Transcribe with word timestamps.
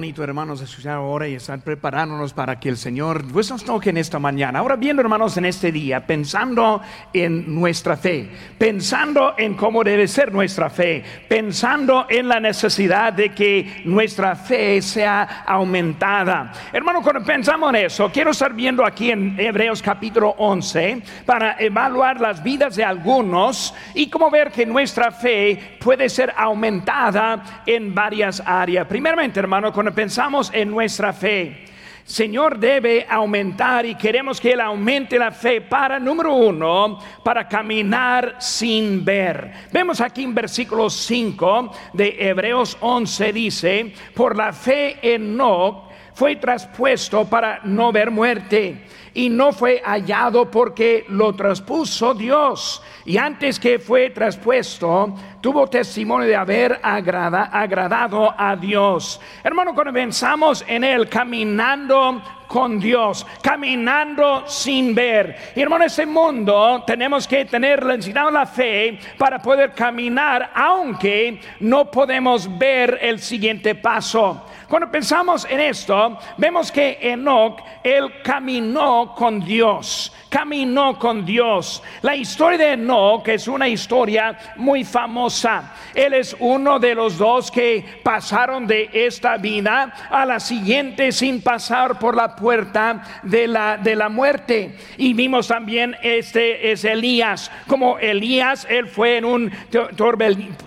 bonito, 0.00 0.24
hermanos, 0.24 0.62
escuchar 0.62 0.94
ahora 0.94 1.28
y 1.28 1.34
estar 1.34 1.60
preparándonos 1.60 2.32
para 2.32 2.58
que 2.58 2.70
el 2.70 2.78
Señor 2.78 3.22
pues, 3.30 3.50
nos 3.50 3.62
toque 3.62 3.90
en 3.90 3.98
esta 3.98 4.18
mañana. 4.18 4.60
Ahora 4.60 4.76
viendo, 4.76 5.02
hermanos, 5.02 5.36
en 5.36 5.44
este 5.44 5.70
día, 5.70 6.06
pensando 6.06 6.80
en 7.12 7.54
nuestra 7.54 7.98
fe, 7.98 8.30
pensando 8.56 9.34
en 9.36 9.52
cómo 9.52 9.84
debe 9.84 10.08
ser 10.08 10.32
nuestra 10.32 10.70
fe, 10.70 11.04
pensando 11.28 12.06
en 12.08 12.28
la 12.28 12.40
necesidad 12.40 13.12
de 13.12 13.34
que 13.34 13.82
nuestra 13.84 14.34
fe 14.36 14.80
sea 14.80 15.44
aumentada. 15.46 16.50
Hermano, 16.72 17.02
cuando 17.02 17.22
pensamos 17.22 17.68
en 17.68 17.84
eso, 17.84 18.10
quiero 18.10 18.30
estar 18.30 18.54
viendo 18.54 18.86
aquí 18.86 19.10
en 19.10 19.38
Hebreos 19.38 19.82
capítulo 19.82 20.30
11 20.38 21.02
para 21.26 21.56
evaluar 21.58 22.18
las 22.22 22.42
vidas 22.42 22.74
de 22.74 22.84
algunos 22.84 23.74
y 23.92 24.08
cómo 24.08 24.30
ver 24.30 24.50
que 24.50 24.64
nuestra 24.64 25.10
fe 25.10 25.76
puede 25.78 26.08
ser 26.08 26.32
aumentada 26.38 27.62
en 27.66 27.94
varias 27.94 28.42
áreas. 28.46 28.86
Primeramente, 28.86 29.38
hermano, 29.38 29.70
cuando 29.74 29.89
pensamos 29.94 30.50
en 30.54 30.70
nuestra 30.70 31.12
fe, 31.12 31.66
Señor 32.04 32.58
debe 32.58 33.06
aumentar 33.08 33.86
y 33.86 33.94
queremos 33.94 34.40
que 34.40 34.52
Él 34.52 34.60
aumente 34.60 35.16
la 35.16 35.30
fe 35.30 35.60
para, 35.60 36.00
número 36.00 36.34
uno, 36.34 36.98
para 37.22 37.46
caminar 37.46 38.34
sin 38.40 39.04
ver. 39.04 39.52
Vemos 39.72 40.00
aquí 40.00 40.24
en 40.24 40.34
versículo 40.34 40.90
5 40.90 41.72
de 41.92 42.16
Hebreos 42.18 42.76
11 42.80 43.32
dice, 43.32 43.94
por 44.12 44.36
la 44.36 44.52
fe 44.52 44.98
en 45.02 45.36
No 45.36 45.88
fue 46.14 46.36
traspuesto 46.36 47.26
para 47.26 47.60
no 47.64 47.92
ver 47.92 48.10
muerte 48.10 48.84
y 49.14 49.28
no 49.28 49.52
fue 49.52 49.82
hallado 49.84 50.50
porque 50.50 51.04
lo 51.08 51.34
traspuso 51.34 52.14
Dios. 52.14 52.82
Y 53.04 53.16
antes 53.16 53.58
que 53.58 53.78
fue 53.78 54.10
traspuesto, 54.10 55.14
tuvo 55.40 55.66
testimonio 55.66 56.28
de 56.28 56.36
haber 56.36 56.78
agradado 56.82 58.34
a 58.36 58.56
Dios. 58.56 59.20
Hermano, 59.42 59.74
cuando 59.74 59.92
pensamos 59.92 60.64
en 60.66 60.84
él 60.84 61.08
caminando 61.08 62.22
con 62.50 62.80
Dios, 62.80 63.24
caminando 63.40 64.42
sin 64.48 64.92
ver. 64.92 65.52
Y 65.54 65.60
hermano, 65.60 65.84
ese 65.84 66.04
mundo 66.04 66.82
tenemos 66.84 67.28
que 67.28 67.44
tener 67.44 67.84
la 67.84 68.44
fe 68.44 68.98
para 69.16 69.40
poder 69.40 69.72
caminar, 69.72 70.50
aunque 70.52 71.40
no 71.60 71.88
podemos 71.88 72.58
ver 72.58 72.98
el 73.00 73.20
siguiente 73.20 73.76
paso. 73.76 74.44
Cuando 74.68 74.90
pensamos 74.90 75.46
en 75.48 75.60
esto, 75.60 76.18
vemos 76.36 76.72
que 76.72 76.98
Enoch, 77.00 77.60
él 77.84 78.20
caminó 78.22 78.99
con 79.08 79.40
Dios, 79.40 80.12
caminó 80.28 80.98
con 80.98 81.24
Dios. 81.24 81.82
La 82.02 82.14
historia 82.14 82.58
de 82.58 82.72
Enoch 82.72 83.26
es 83.28 83.48
una 83.48 83.68
historia 83.68 84.38
muy 84.56 84.84
famosa. 84.84 85.74
Él 85.94 86.14
es 86.14 86.36
uno 86.38 86.78
de 86.78 86.94
los 86.94 87.18
dos 87.18 87.50
que 87.50 87.84
pasaron 88.02 88.66
de 88.66 88.90
esta 88.92 89.36
vida 89.36 89.92
a 90.10 90.24
la 90.24 90.40
siguiente 90.40 91.12
sin 91.12 91.42
pasar 91.42 91.98
por 91.98 92.16
la 92.16 92.36
puerta 92.36 93.02
de 93.22 93.46
la, 93.46 93.76
de 93.76 93.96
la 93.96 94.08
muerte. 94.08 94.76
Y 94.96 95.14
vimos 95.14 95.48
también 95.48 95.96
este 96.02 96.70
es 96.70 96.84
Elías, 96.84 97.50
como 97.66 97.98
Elías, 97.98 98.66
él 98.68 98.86
fue 98.86 99.18
en 99.18 99.24
un 99.24 99.52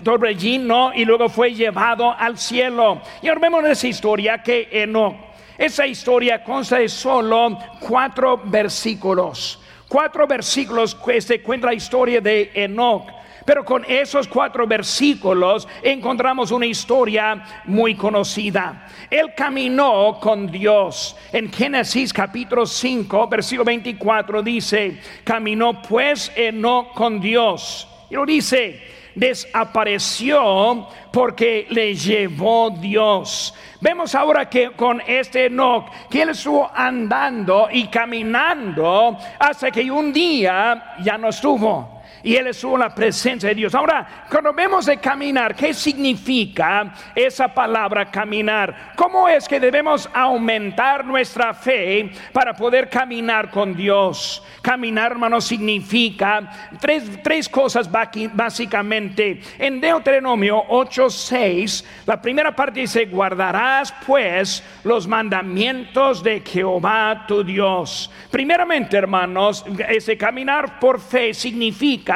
torbellino 0.02 0.92
y 0.94 1.04
luego 1.04 1.28
fue 1.28 1.54
llevado 1.54 2.14
al 2.16 2.38
cielo. 2.38 3.00
Y 3.22 3.28
ahora 3.28 3.40
vemos 3.40 3.64
esa 3.64 3.88
historia 3.88 4.42
que 4.42 4.68
Enoch. 4.70 5.33
Esa 5.56 5.86
historia 5.86 6.42
consta 6.42 6.78
de 6.78 6.88
solo 6.88 7.58
cuatro 7.80 8.40
versículos. 8.44 9.60
Cuatro 9.88 10.26
versículos 10.26 10.94
que 10.94 11.20
se 11.20 11.40
cuenta 11.40 11.68
la 11.68 11.74
historia 11.74 12.20
de 12.20 12.50
Enoch. 12.54 13.08
Pero 13.44 13.64
con 13.64 13.84
esos 13.86 14.26
cuatro 14.26 14.66
versículos 14.66 15.68
encontramos 15.82 16.50
una 16.50 16.66
historia 16.66 17.44
muy 17.66 17.94
conocida. 17.94 18.88
Él 19.10 19.32
caminó 19.36 20.18
con 20.20 20.50
Dios. 20.50 21.14
En 21.30 21.52
Génesis 21.52 22.12
capítulo 22.12 22.64
5, 22.64 23.28
versículo 23.28 23.64
24 23.64 24.42
dice, 24.42 24.98
caminó 25.22 25.82
pues 25.82 26.32
Enoch 26.34 26.94
con 26.94 27.20
Dios. 27.20 27.86
Y 28.08 28.14
lo 28.14 28.24
dice, 28.24 28.82
desapareció 29.14 30.88
porque 31.12 31.66
le 31.70 31.94
llevó 31.94 32.70
Dios. 32.70 33.54
Vemos 33.80 34.14
ahora 34.14 34.48
que 34.48 34.72
con 34.72 35.00
este 35.06 35.46
Enoch, 35.46 35.90
que 36.10 36.22
él 36.22 36.30
estuvo 36.30 36.70
andando 36.74 37.68
y 37.70 37.86
caminando 37.88 39.16
hasta 39.38 39.70
que 39.70 39.90
un 39.90 40.12
día 40.12 40.96
ya 41.02 41.18
no 41.18 41.28
estuvo 41.28 41.93
y 42.24 42.36
él 42.36 42.46
estuvo 42.46 42.74
en 42.74 42.80
la 42.80 42.94
presencia 42.94 43.50
de 43.50 43.54
Dios. 43.54 43.74
Ahora, 43.74 44.24
cuando 44.30 44.52
vemos 44.54 44.86
de 44.86 44.96
caminar, 44.96 45.54
¿qué 45.54 45.74
significa 45.74 46.94
esa 47.14 47.48
palabra 47.48 48.10
caminar? 48.10 48.94
¿Cómo 48.96 49.28
es 49.28 49.46
que 49.46 49.60
debemos 49.60 50.08
aumentar 50.12 51.04
nuestra 51.04 51.52
fe 51.52 52.10
para 52.32 52.54
poder 52.54 52.88
caminar 52.88 53.50
con 53.50 53.76
Dios? 53.76 54.42
Caminar, 54.62 55.12
hermano, 55.12 55.42
significa 55.42 56.70
tres, 56.80 57.04
tres 57.22 57.46
cosas 57.46 57.90
básicamente. 58.32 59.42
En 59.58 59.78
Deuteronomio 59.78 60.64
8:6, 60.68 61.84
la 62.06 62.22
primera 62.22 62.56
parte 62.56 62.80
dice: 62.80 63.04
Guardarás 63.04 63.94
pues 64.06 64.64
los 64.84 65.06
mandamientos 65.06 66.22
de 66.22 66.40
Jehová 66.40 67.26
tu 67.28 67.44
Dios. 67.44 68.10
Primeramente, 68.30 68.96
hermanos, 68.96 69.62
ese 69.88 70.16
caminar 70.16 70.80
por 70.80 70.98
fe 70.98 71.34
significa 71.34 72.13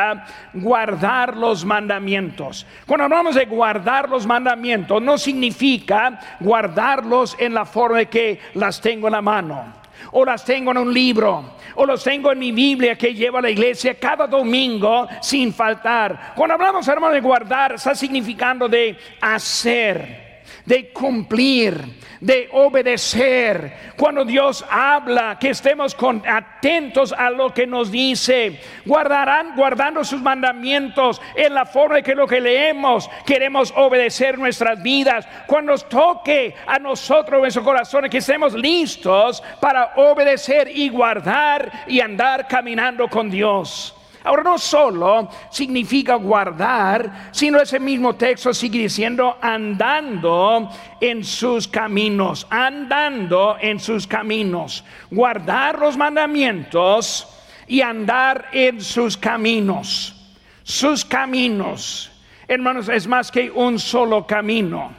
guardar 0.53 1.37
los 1.37 1.65
mandamientos. 1.65 2.67
Cuando 2.87 3.05
hablamos 3.05 3.35
de 3.35 3.47
guardar 3.47 4.09
los 4.09 4.27
mandamientos, 4.27 5.03
no 5.03 5.19
significa 5.19 6.19
guardarlos 6.41 7.37
en 7.39 7.55
la 7.55 7.65
forma 7.65 7.99
de 7.99 8.07
que 8.07 8.41
las 8.55 8.81
tengo 8.81 9.09
en 9.09 9.13
la 9.13 9.23
mano 9.23 9.79
o 10.13 10.25
las 10.25 10.45
tengo 10.45 10.71
en 10.71 10.79
un 10.79 10.93
libro, 10.93 11.57
o 11.75 11.87
los 11.87 12.03
tengo 12.03 12.33
en 12.33 12.39
mi 12.39 12.53
Biblia 12.53 12.97
que 12.97 13.15
llevo 13.15 13.39
a 13.39 13.43
la 13.43 13.51
iglesia 13.51 13.99
cada 13.99 14.27
domingo 14.27 15.07
sin 15.21 15.53
faltar. 15.53 16.33
Cuando 16.35 16.55
hablamos, 16.55 16.87
hermano, 16.89 17.15
de 17.15 17.21
guardar, 17.21 17.75
está 17.75 17.95
significando 17.95 18.69
de 18.69 18.97
hacer, 19.21 20.28
de 20.69 20.93
cumplir, 20.93 21.83
de 22.21 22.49
obedecer. 22.53 23.95
Cuando 23.97 24.25
Dios 24.25 24.65
habla, 24.71 25.39
que 25.41 25.51
estemos 25.51 25.95
con, 25.95 26.23
atentos 26.29 27.13
a 27.13 27.31
lo 27.31 27.55
que 27.55 27.67
nos 27.67 27.91
dice. 27.91 28.61
Guardarán, 28.85 29.57
guardando 29.57 30.05
sus 30.05 30.21
mandamientos 30.21 31.23
en 31.35 31.55
la 31.55 31.65
forma 31.65 31.97
de 31.97 32.03
que 32.03 32.15
lo 32.15 32.27
que 32.27 32.41
leemos 32.41 33.09
queremos 33.25 33.73
obedecer 33.77 34.39
nuestras 34.39 34.83
vidas. 34.83 35.27
Cuando 35.47 35.73
nos 35.73 35.89
toque 35.89 36.55
a 36.67 36.79
nosotros, 36.79 37.41
nuestro 37.41 37.65
corazón, 37.65 38.09
que 38.11 38.19
estemos 38.19 38.53
listos 38.53 39.43
para 39.61 39.95
obedecer 39.97 40.71
y 40.73 40.91
guardar 40.91 41.85
y 41.87 42.01
andar 42.01 42.47
caminando 42.47 43.09
con 43.09 43.31
Dios. 43.31 43.98
Ahora 44.29 44.43
no 44.43 44.59
solo 44.59 45.31
significa 45.49 46.17
guardar, 46.17 47.31
sino 47.31 47.63
ese 47.63 47.81
mismo 47.81 48.15
texto 48.15 48.53
sigue 48.53 48.81
diciendo 48.81 49.39
andando 49.41 50.69
en 51.01 51.25
sus 51.25 51.67
caminos, 51.67 52.47
andando 52.51 53.57
en 53.59 53.81
sus 53.81 54.07
caminos, 54.07 54.85
guardar 55.11 55.79
los 55.79 55.97
mandamientos 55.97 57.27
y 57.67 57.81
andar 57.81 58.49
en 58.53 58.83
sus 58.83 59.17
caminos. 59.17 60.15
Sus 60.63 61.07
caminos, 61.07 62.11
hermanos, 62.47 62.91
es 62.91 63.07
más 63.07 63.31
que 63.31 63.51
un 63.51 63.79
solo 63.79 64.27
camino. 64.27 64.93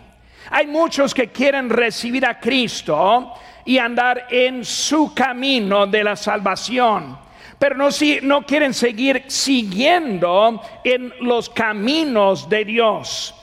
Hay 0.49 0.65
muchos 0.65 1.13
que 1.13 1.27
quieren 1.27 1.69
recibir 1.69 2.25
a 2.25 2.39
Cristo 2.39 3.31
y 3.63 3.77
andar 3.77 4.25
en 4.31 4.65
su 4.65 5.13
camino 5.13 5.85
de 5.85 6.03
la 6.03 6.15
salvación 6.15 7.28
pero 7.59 7.75
no, 7.75 7.91
si, 7.91 8.19
no 8.21 8.45
quieren 8.45 8.73
seguir 8.73 9.25
siguiendo 9.27 10.61
en 10.83 11.13
los 11.19 11.49
caminos 11.49 12.49
de 12.49 12.63
Dios. 12.63 13.35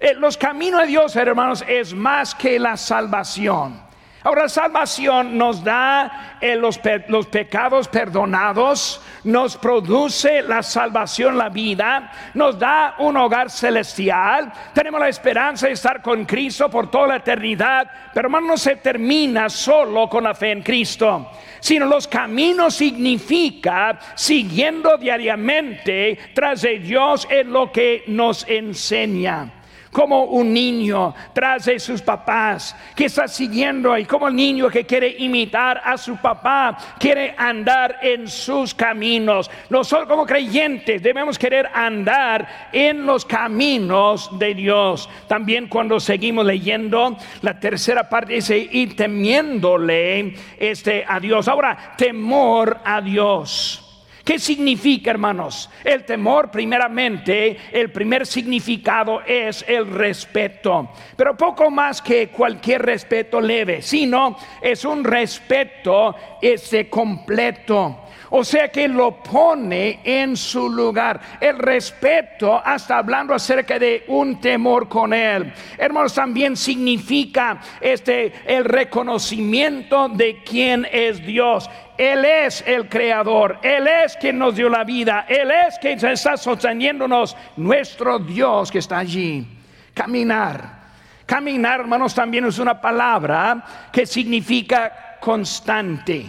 Eh, 0.00 0.14
los 0.14 0.36
caminos 0.36 0.80
de 0.80 0.86
Dios, 0.88 1.14
hermanos, 1.14 1.64
es 1.66 1.94
más 1.94 2.34
que 2.34 2.58
la 2.58 2.76
salvación. 2.76 3.89
Ahora, 4.22 4.50
salvación 4.50 5.38
nos 5.38 5.64
da 5.64 6.36
eh, 6.42 6.54
los, 6.54 6.78
los, 7.08 7.26
pecados 7.26 7.88
perdonados, 7.88 9.00
nos 9.24 9.56
produce 9.56 10.42
la 10.42 10.62
salvación, 10.62 11.38
la 11.38 11.48
vida, 11.48 12.12
nos 12.34 12.58
da 12.58 12.96
un 12.98 13.16
hogar 13.16 13.48
celestial, 13.50 14.52
tenemos 14.74 15.00
la 15.00 15.08
esperanza 15.08 15.68
de 15.68 15.72
estar 15.72 16.02
con 16.02 16.26
Cristo 16.26 16.68
por 16.68 16.90
toda 16.90 17.08
la 17.08 17.16
eternidad, 17.16 17.90
pero 18.12 18.26
hermano, 18.26 18.48
no 18.48 18.56
se 18.58 18.76
termina 18.76 19.48
solo 19.48 20.06
con 20.10 20.24
la 20.24 20.34
fe 20.34 20.52
en 20.52 20.62
Cristo, 20.62 21.30
sino 21.58 21.86
los 21.86 22.06
caminos 22.06 22.74
significa 22.74 23.98
siguiendo 24.14 24.98
diariamente 24.98 26.18
tras 26.34 26.60
de 26.60 26.78
Dios 26.78 27.26
en 27.30 27.50
lo 27.50 27.72
que 27.72 28.04
nos 28.06 28.46
enseña. 28.46 29.59
Como 29.92 30.24
un 30.24 30.52
niño 30.52 31.14
tras 31.32 31.64
de 31.64 31.78
sus 31.78 32.02
papás, 32.02 32.76
que 32.94 33.06
está 33.06 33.26
siguiendo 33.28 33.96
y 33.96 34.04
como 34.04 34.28
el 34.28 34.36
niño 34.36 34.68
que 34.68 34.84
quiere 34.86 35.16
imitar 35.18 35.80
a 35.84 35.96
su 35.96 36.16
papá, 36.16 36.76
quiere 36.98 37.34
andar 37.36 37.98
en 38.02 38.28
sus 38.28 38.74
caminos. 38.74 39.50
Nosotros 39.68 40.08
como 40.08 40.26
creyentes 40.26 41.02
debemos 41.02 41.38
querer 41.38 41.68
andar 41.72 42.68
en 42.72 43.04
los 43.04 43.24
caminos 43.24 44.38
de 44.38 44.54
Dios. 44.54 45.08
También 45.26 45.68
cuando 45.68 46.00
seguimos 46.00 46.44
leyendo, 46.46 47.16
la 47.42 47.58
tercera 47.58 48.08
parte 48.08 48.34
dice, 48.34 48.68
y 48.70 48.86
temiéndole 48.88 50.34
este, 50.58 51.04
a 51.06 51.18
Dios. 51.20 51.48
Ahora, 51.48 51.94
temor 51.96 52.78
a 52.84 53.00
Dios. 53.00 53.89
¿Qué 54.30 54.38
significa, 54.38 55.10
hermanos? 55.10 55.68
El 55.82 56.04
temor, 56.04 56.52
primeramente, 56.52 57.56
el 57.72 57.90
primer 57.90 58.24
significado 58.24 59.22
es 59.26 59.64
el 59.66 59.90
respeto, 59.90 60.90
pero 61.16 61.36
poco 61.36 61.68
más 61.68 62.00
que 62.00 62.28
cualquier 62.28 62.82
respeto 62.82 63.40
leve, 63.40 63.82
sino 63.82 64.36
es 64.62 64.84
un 64.84 65.02
respeto 65.02 66.14
ese 66.40 66.88
completo. 66.88 68.04
O 68.30 68.44
sea 68.44 68.68
que 68.68 68.86
lo 68.86 69.22
pone 69.22 70.00
en 70.04 70.36
su 70.36 70.70
lugar. 70.70 71.20
El 71.40 71.58
respeto, 71.58 72.60
hasta 72.64 72.98
hablando 72.98 73.34
acerca 73.34 73.78
de 73.78 74.04
un 74.08 74.40
temor 74.40 74.88
con 74.88 75.12
él. 75.12 75.52
Hermanos, 75.76 76.14
también 76.14 76.56
significa 76.56 77.60
este 77.80 78.32
el 78.46 78.64
reconocimiento 78.64 80.08
de 80.08 80.42
quién 80.44 80.86
es 80.90 81.24
Dios. 81.24 81.68
Él 81.98 82.24
es 82.24 82.64
el 82.66 82.88
creador, 82.88 83.58
Él 83.62 83.86
es 83.86 84.16
quien 84.16 84.38
nos 84.38 84.54
dio 84.54 84.70
la 84.70 84.84
vida, 84.84 85.26
Él 85.28 85.50
es 85.50 85.78
quien 85.78 86.02
está 86.02 86.38
sosteniéndonos, 86.38 87.36
nuestro 87.58 88.18
Dios 88.18 88.70
que 88.70 88.78
está 88.78 88.98
allí. 88.98 89.46
Caminar. 89.92 90.80
Caminar, 91.26 91.80
hermanos, 91.80 92.14
también 92.14 92.46
es 92.46 92.58
una 92.58 92.80
palabra 92.80 93.90
que 93.92 94.06
significa 94.06 95.18
constante, 95.20 96.26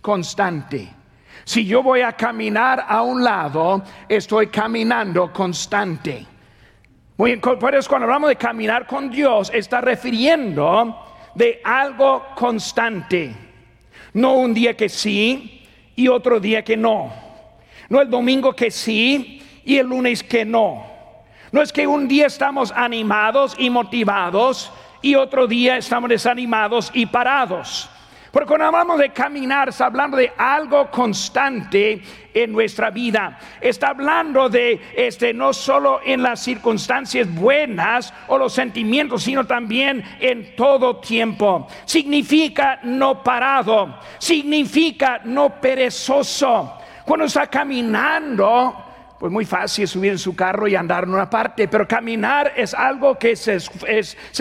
constante. 0.00 1.01
Si 1.44 1.64
yo 1.64 1.82
voy 1.82 2.02
a 2.02 2.12
caminar 2.12 2.84
a 2.88 3.02
un 3.02 3.22
lado, 3.22 3.82
estoy 4.08 4.46
caminando 4.48 5.32
constante. 5.32 6.26
por 7.16 7.74
eso 7.74 7.88
cuando 7.88 8.06
hablamos 8.06 8.28
de 8.28 8.36
caminar 8.36 8.86
con 8.86 9.10
Dios, 9.10 9.50
está 9.52 9.80
refiriendo 9.80 10.96
de 11.34 11.60
algo 11.64 12.26
constante. 12.34 13.34
No 14.14 14.34
un 14.34 14.54
día 14.54 14.76
que 14.76 14.88
sí 14.88 15.66
y 15.96 16.08
otro 16.08 16.38
día 16.38 16.62
que 16.62 16.76
no. 16.76 17.12
No 17.88 18.00
el 18.00 18.10
domingo 18.10 18.54
que 18.54 18.70
sí 18.70 19.42
y 19.64 19.78
el 19.78 19.86
lunes 19.86 20.22
que 20.22 20.44
no. 20.44 20.86
No 21.50 21.60
es 21.60 21.72
que 21.72 21.86
un 21.86 22.08
día 22.08 22.26
estamos 22.26 22.72
animados 22.72 23.54
y 23.58 23.68
motivados 23.68 24.72
y 25.02 25.14
otro 25.16 25.46
día 25.46 25.76
estamos 25.76 26.08
desanimados 26.08 26.90
y 26.94 27.06
parados. 27.06 27.90
Porque 28.32 28.48
cuando 28.48 28.64
hablamos 28.64 28.98
de 28.98 29.10
caminar, 29.10 29.68
está 29.68 29.86
hablando 29.86 30.16
de 30.16 30.32
algo 30.38 30.90
constante 30.90 32.00
en 32.32 32.50
nuestra 32.50 32.90
vida. 32.90 33.38
Está 33.60 33.88
hablando 33.88 34.48
de 34.48 34.80
este 34.96 35.34
no 35.34 35.52
solo 35.52 36.00
en 36.02 36.22
las 36.22 36.42
circunstancias 36.42 37.32
buenas 37.32 38.14
o 38.28 38.38
los 38.38 38.54
sentimientos, 38.54 39.24
sino 39.24 39.44
también 39.44 40.02
en 40.18 40.56
todo 40.56 40.96
tiempo. 40.96 41.68
Significa 41.84 42.80
no 42.84 43.22
parado, 43.22 43.98
significa 44.16 45.20
no 45.24 45.60
perezoso. 45.60 46.78
Cuando 47.04 47.26
está 47.26 47.48
caminando, 47.48 48.82
pues 49.18 49.30
muy 49.30 49.44
fácil 49.44 49.86
subir 49.86 50.12
en 50.12 50.18
su 50.18 50.34
carro 50.34 50.66
y 50.66 50.74
andar 50.74 51.04
en 51.04 51.10
una 51.10 51.28
parte, 51.28 51.68
pero 51.68 51.86
caminar 51.86 52.54
es 52.56 52.72
algo 52.72 53.18
que 53.18 53.36
se, 53.36 53.58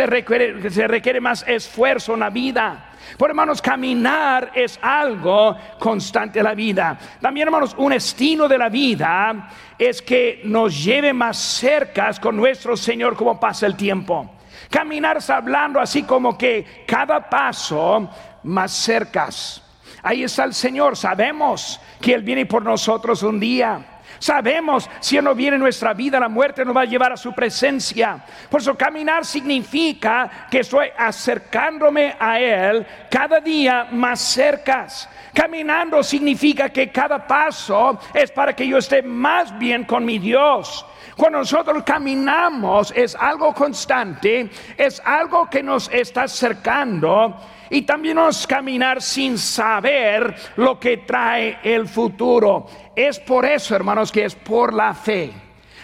requiere, 0.08 0.72
se 0.72 0.88
requiere 0.88 1.20
más 1.20 1.44
esfuerzo 1.46 2.14
en 2.14 2.22
la 2.22 2.30
vida. 2.30 2.91
Por 3.18 3.30
hermanos, 3.30 3.62
caminar 3.62 4.52
es 4.54 4.80
algo 4.82 5.56
constante 5.80 6.40
en 6.40 6.46
la 6.46 6.54
vida. 6.54 6.98
También, 7.20 7.48
hermanos, 7.48 7.76
un 7.78 7.94
estilo 7.94 8.48
de 8.48 8.58
la 8.58 8.70
vida 8.70 9.50
es 9.78 10.02
que 10.02 10.42
nos 10.44 10.84
lleve 10.84 11.14
más 11.14 11.38
cerca 11.38 12.12
con 12.22 12.36
nuestro 12.36 12.78
Señor 12.78 13.16
como 13.16 13.40
pasa 13.40 13.66
el 13.66 13.76
tiempo. 13.76 14.36
Caminar 14.70 15.18
está 15.18 15.38
hablando 15.38 15.80
así 15.80 16.04
como 16.04 16.38
que 16.38 16.84
cada 16.88 17.30
paso 17.30 18.10
más 18.44 18.72
cercas. 18.72 19.62
Ahí 20.04 20.24
está 20.24 20.46
el 20.46 20.54
Señor, 20.54 20.98
sabemos 20.98 21.80
que 22.00 22.14
Él 22.14 22.24
viene 22.24 22.46
por 22.46 22.64
nosotros 22.64 23.22
un 23.24 23.40
día. 23.40 23.91
Sabemos 24.22 24.88
si 25.00 25.20
no 25.20 25.34
viene 25.34 25.56
en 25.56 25.64
nuestra 25.64 25.96
vida, 25.96 26.20
la 26.20 26.30
muerte 26.30 26.64
nos 26.64 26.78
va 26.78 26.82
a 26.82 26.86
llevar 26.86 27.12
a 27.12 27.18
su 27.18 27.34
presencia. 27.34 28.24
Por 28.52 28.62
eso 28.62 28.78
caminar 28.78 29.26
significa 29.26 30.48
que 30.52 30.60
estoy 30.60 30.90
acercándome 30.96 32.16
a 32.20 32.40
Él 32.40 32.86
cada 33.10 33.40
día 33.40 33.88
más 33.92 34.20
cerca. 34.20 34.86
Caminando 35.34 36.04
significa 36.04 36.70
que 36.70 36.92
cada 36.92 37.26
paso 37.26 37.98
es 38.14 38.30
para 38.30 38.56
que 38.56 38.68
yo 38.68 38.78
esté 38.78 39.02
más 39.02 39.58
bien 39.58 39.86
con 39.86 40.06
mi 40.06 40.20
Dios. 40.20 40.86
Cuando 41.18 41.40
nosotros 41.40 41.82
caminamos 41.84 42.94
es 42.96 43.16
algo 43.16 43.56
constante, 43.56 44.52
es 44.78 45.02
algo 45.04 45.50
que 45.50 45.64
nos 45.64 45.90
está 45.92 46.24
acercando 46.24 47.40
y 47.72 47.84
también 47.84 48.18
nos 48.18 48.46
caminar 48.46 49.02
sin 49.02 49.38
saber 49.38 50.36
lo 50.58 50.80
que 50.80 50.98
trae 50.98 51.60
el 51.64 51.88
futuro. 51.88 52.68
Es 52.96 53.20
por 53.20 53.46
eso, 53.46 53.76
hermanos, 53.76 54.12
que 54.12 54.26
es 54.26 54.36
por 54.36 54.74
la 54.74 54.94
fe. 54.94 55.32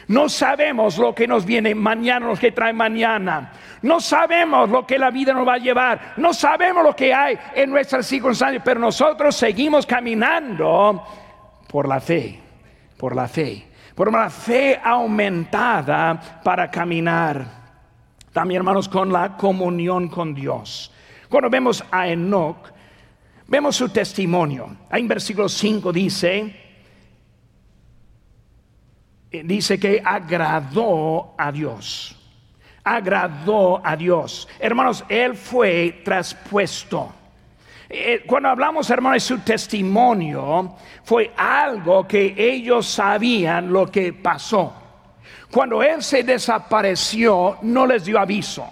No 0.08 0.30
sabemos 0.30 0.98
lo 0.98 1.14
que 1.14 1.28
nos 1.28 1.46
viene 1.46 1.76
mañana, 1.76 2.28
lo 2.28 2.36
que 2.38 2.54
trae 2.54 2.72
mañana. 2.72 3.52
No 3.82 4.00
sabemos 4.00 4.70
lo 4.70 4.88
que 4.88 4.98
la 4.98 5.12
vida 5.12 5.34
nos 5.34 5.46
va 5.46 5.56
a 5.56 5.60
llevar. 5.60 6.14
No 6.18 6.34
sabemos 6.34 6.84
lo 6.84 6.96
que 6.96 7.14
hay 7.14 7.38
en 7.54 7.70
nuestras 7.70 8.06
circunstancias, 8.06 8.62
pero 8.64 8.80
nosotros 8.80 9.36
seguimos 9.36 9.86
caminando 9.86 11.04
por 11.68 11.88
la 11.90 12.00
fe, 12.00 12.40
por 12.98 13.16
la 13.16 13.28
fe, 13.28 13.68
por 13.94 14.08
una 14.08 14.30
fe 14.30 14.80
aumentada 14.82 16.42
para 16.42 16.72
caminar. 16.72 17.46
También, 18.32 18.60
hermanos, 18.60 18.88
con 18.88 19.12
la 19.12 19.36
comunión 19.36 20.08
con 20.08 20.34
Dios. 20.34 20.94
Cuando 21.28 21.50
vemos 21.50 21.84
a 21.92 22.08
Enoch, 22.08 22.72
vemos 23.48 23.76
su 23.76 23.90
testimonio. 23.90 24.70
Ahí 24.90 25.02
en 25.02 25.08
versículo 25.10 25.50
5 25.50 25.92
dice, 25.92 26.67
dice 29.32 29.80
que 29.80 30.02
agradó 30.04 31.34
a 31.38 31.52
Dios. 31.52 32.16
Agradó 32.84 33.82
a 33.84 33.96
Dios. 33.96 34.48
Hermanos, 34.60 35.04
él 35.10 35.36
fue 35.36 36.02
traspuesto. 36.04 37.14
Eh, 37.90 38.24
cuando 38.26 38.50
hablamos, 38.50 38.90
hermanos, 38.90 39.16
de 39.16 39.36
su 39.36 39.40
testimonio, 39.40 40.76
fue 41.04 41.32
algo 41.38 42.08
que 42.08 42.34
ellos 42.38 42.86
sabían 42.86 43.72
lo 43.72 43.88
que 43.88 44.14
pasó. 44.14 44.74
Cuando 45.52 45.82
él 45.82 46.04
se 46.04 46.24
desapareció, 46.24 47.58
no 47.62 47.86
les 47.86 48.06
dio 48.06 48.20
aviso. 48.20 48.68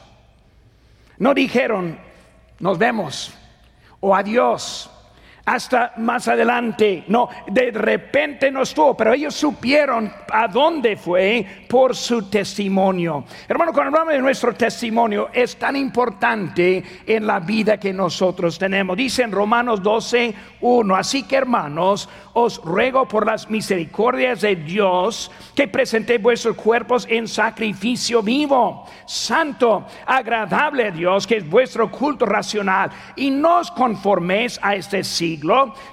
No 1.18 1.34
dijeron, 1.34 1.98
nos 2.60 2.78
vemos 2.78 3.34
o 4.02 4.13
adiós 4.13 4.90
hasta 5.45 5.94
más 5.97 6.28
adelante. 6.28 7.04
No, 7.07 7.30
de 7.47 7.71
repente 7.71 8.52
no 8.52 8.64
estuvo, 8.64 8.97
pero 8.97 9.14
ellos 9.14 9.35
supieron 9.35 10.11
a 10.31 10.47
dónde 10.47 10.97
fue 10.97 11.45
por 11.69 11.95
su 11.95 12.30
testimonio. 12.30 13.25
Hermano, 13.47 13.71
cuando 13.71 13.90
hablamos 13.90 14.14
de 14.14 14.21
nuestro 14.21 14.54
testimonio, 14.54 15.30
es 15.31 15.56
tan 15.57 15.75
importante 15.75 16.83
en 17.06 17.28
la 17.28 17.40
vida 17.40 17.78
que 17.78 17.94
nosotros 17.94 18.57
tenemos. 18.57 18.97
Dice 18.97 19.23
en 19.23 19.31
Romanos 19.31 19.81
12, 19.83 20.33
1, 20.61 20.95
así 20.95 21.23
que 21.23 21.35
hermanos, 21.35 22.09
os 22.33 22.61
ruego 22.64 23.07
por 23.07 23.25
las 23.25 23.49
misericordias 23.49 24.42
de 24.42 24.57
Dios 24.57 25.31
que 25.56 25.68
presentéis 25.68 26.21
vuestros 26.21 26.56
cuerpos 26.57 27.07
en 27.09 27.28
sacrificio 27.28 28.21
vivo, 28.21 28.85
santo, 29.06 29.85
agradable 30.06 30.87
a 30.87 30.92
Dios, 30.92 31.25
que 31.25 31.37
es 31.37 31.49
vuestro 31.49 31.90
culto 31.90 32.25
racional, 32.25 32.90
y 33.16 33.30
no 33.30 33.59
os 33.59 33.71
conforméis 33.71 34.59
a 34.61 34.75
este 34.75 35.04
siglo, 35.04 35.34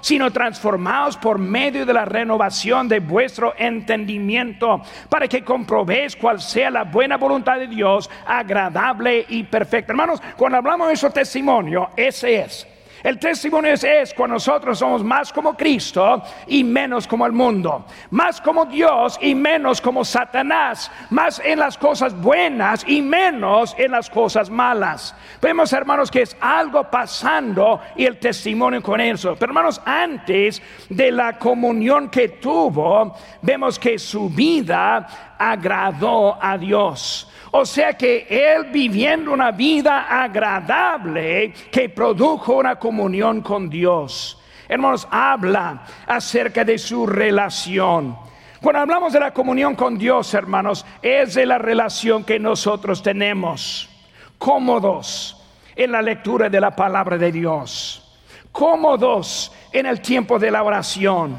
sino 0.01 0.31
transformaos 0.31 1.17
por 1.17 1.39
medio 1.39 1.85
de 1.85 1.93
la 1.93 2.05
renovación 2.05 2.87
de 2.87 2.99
vuestro 2.99 3.53
entendimiento, 3.57 4.81
para 5.09 5.27
que 5.27 5.43
comprobéis 5.43 6.15
cuál 6.15 6.41
sea 6.41 6.69
la 6.69 6.83
buena 6.83 7.17
voluntad 7.17 7.59
de 7.59 7.67
Dios, 7.67 8.09
agradable 8.25 9.25
y 9.29 9.43
perfecta. 9.43 9.93
Hermanos, 9.93 10.21
cuando 10.37 10.57
hablamos 10.57 10.89
de 10.89 10.95
su 10.95 11.09
testimonio, 11.09 11.89
ese 11.95 12.41
es 12.41 12.72
el 13.03 13.19
testimonio 13.19 13.73
es, 13.73 14.13
cuando 14.13 14.35
nosotros 14.35 14.79
somos 14.79 15.03
más 15.03 15.33
como 15.33 15.57
Cristo 15.57 16.23
y 16.47 16.63
menos 16.63 17.05
como 17.05 17.25
el 17.25 17.33
mundo, 17.33 17.85
más 18.11 18.39
como 18.39 18.65
Dios 18.65 19.17
y 19.21 19.35
menos 19.35 19.81
como 19.81 20.05
Satanás, 20.05 20.89
más 21.09 21.41
en 21.43 21.59
las 21.59 21.77
cosas 21.77 22.19
buenas 22.19 22.85
y 22.87 23.01
menos 23.01 23.75
en 23.77 23.91
las 23.91 24.09
cosas 24.09 24.49
malas. 24.49 25.13
Vemos, 25.41 25.73
hermanos, 25.73 26.09
que 26.09 26.21
es 26.21 26.37
algo 26.39 26.89
pasando 26.89 27.81
y 27.97 28.05
el 28.05 28.19
testimonio 28.19 28.81
con 28.81 29.01
eso. 29.01 29.35
Pero, 29.37 29.51
hermanos, 29.51 29.81
antes 29.85 30.61
de 30.87 31.11
la 31.11 31.37
comunión 31.37 32.09
que 32.09 32.29
tuvo, 32.29 33.15
vemos 33.41 33.77
que 33.77 33.99
su 33.99 34.29
vida 34.29 35.32
agradó 35.51 36.37
a 36.41 36.57
Dios. 36.57 37.29
O 37.51 37.65
sea 37.65 37.93
que 37.93 38.25
él 38.29 38.71
viviendo 38.71 39.31
una 39.31 39.51
vida 39.51 40.23
agradable 40.23 41.53
que 41.71 41.89
produjo 41.89 42.53
una 42.53 42.77
comunión 42.77 43.41
con 43.41 43.69
Dios. 43.69 44.39
Hermanos, 44.67 45.07
habla 45.11 45.83
acerca 46.07 46.65
de 46.65 46.77
su 46.77 47.05
relación. 47.05 48.17
Cuando 48.59 48.81
hablamos 48.81 49.13
de 49.13 49.19
la 49.19 49.33
comunión 49.33 49.75
con 49.75 49.97
Dios, 49.97 50.33
hermanos, 50.33 50.85
es 51.01 51.33
de 51.35 51.45
la 51.45 51.57
relación 51.57 52.23
que 52.23 52.39
nosotros 52.39 53.03
tenemos, 53.03 53.89
cómodos 54.37 55.45
en 55.75 55.91
la 55.91 56.01
lectura 56.01 56.49
de 56.49 56.61
la 56.61 56.75
palabra 56.75 57.17
de 57.17 57.31
Dios, 57.31 58.17
cómodos 58.51 59.51
en 59.71 59.85
el 59.85 60.01
tiempo 60.01 60.39
de 60.39 60.49
la 60.49 60.63
oración, 60.63 61.37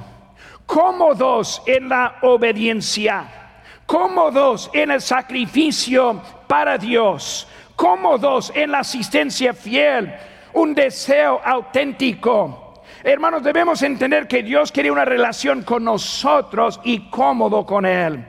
cómodos 0.66 1.62
en 1.66 1.88
la 1.88 2.18
obediencia, 2.22 3.43
cómodos 3.86 4.70
en 4.72 4.90
el 4.90 5.00
sacrificio 5.00 6.20
para 6.46 6.78
Dios, 6.78 7.48
cómodos 7.76 8.52
en 8.54 8.72
la 8.72 8.80
asistencia 8.80 9.54
fiel, 9.54 10.14
un 10.52 10.74
deseo 10.74 11.40
auténtico 11.44 12.64
Hermanos, 13.06 13.42
debemos 13.42 13.82
entender 13.82 14.26
que 14.26 14.42
Dios 14.42 14.72
quiere 14.72 14.90
una 14.90 15.04
relación 15.04 15.62
con 15.62 15.84
nosotros 15.84 16.80
y 16.84 17.10
cómodo 17.10 17.66
con 17.66 17.84
Él. 17.84 18.24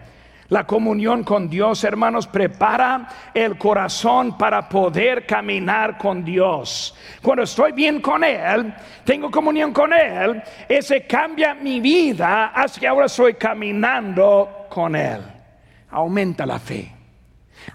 La 0.49 0.67
comunión 0.67 1.23
con 1.23 1.49
Dios, 1.49 1.85
hermanos, 1.85 2.27
prepara 2.27 3.07
el 3.33 3.57
corazón 3.57 4.37
para 4.37 4.67
poder 4.67 5.25
caminar 5.25 5.97
con 5.97 6.25
Dios. 6.25 6.93
Cuando 7.21 7.43
estoy 7.43 7.71
bien 7.71 8.01
con 8.01 8.25
Él, 8.25 8.73
tengo 9.05 9.31
comunión 9.31 9.71
con 9.71 9.93
Él, 9.93 10.43
ese 10.67 11.07
cambia 11.07 11.53
mi 11.53 11.79
vida 11.79 12.47
hasta 12.47 12.81
que 12.81 12.87
ahora 12.89 13.05
estoy 13.05 13.35
caminando 13.35 14.67
con 14.69 14.93
Él. 14.97 15.34
Aumenta 15.91 16.45
la 16.45 16.59
fe. 16.59 16.91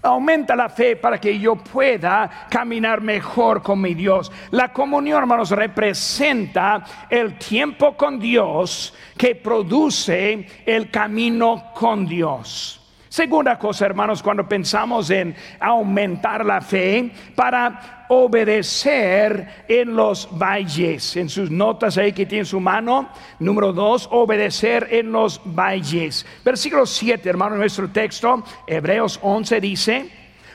Aumenta 0.03 0.55
la 0.55 0.69
fe 0.69 0.95
para 0.95 1.19
que 1.19 1.37
yo 1.37 1.55
pueda 1.55 2.47
caminar 2.49 3.01
mejor 3.01 3.61
con 3.61 3.81
mi 3.81 3.93
Dios. 3.93 4.31
La 4.51 4.71
comunión, 4.71 5.19
hermanos, 5.19 5.51
representa 5.51 6.83
el 7.09 7.37
tiempo 7.37 7.97
con 7.97 8.19
Dios 8.19 8.93
que 9.17 9.35
produce 9.35 10.47
el 10.65 10.89
camino 10.89 11.71
con 11.73 12.05
Dios. 12.05 12.77
Segunda 13.11 13.59
cosa, 13.59 13.85
hermanos, 13.85 14.23
cuando 14.23 14.47
pensamos 14.47 15.09
en 15.09 15.35
aumentar 15.59 16.45
la 16.45 16.61
fe 16.61 17.11
para 17.35 18.00
obedecer 18.13 19.63
en 19.69 19.95
los 19.95 20.27
valles. 20.37 21.15
En 21.15 21.29
sus 21.29 21.49
notas 21.49 21.97
ahí 21.97 22.11
que 22.11 22.25
tiene 22.25 22.43
su 22.43 22.59
mano, 22.59 23.09
número 23.39 23.71
dos, 23.71 24.09
obedecer 24.11 24.89
en 24.91 25.13
los 25.13 25.39
valles. 25.45 26.25
Versículo 26.43 26.85
7, 26.85 27.29
hermano, 27.29 27.55
nuestro 27.55 27.89
texto, 27.89 28.43
Hebreos 28.67 29.17
11 29.21 29.61
dice, 29.61 30.09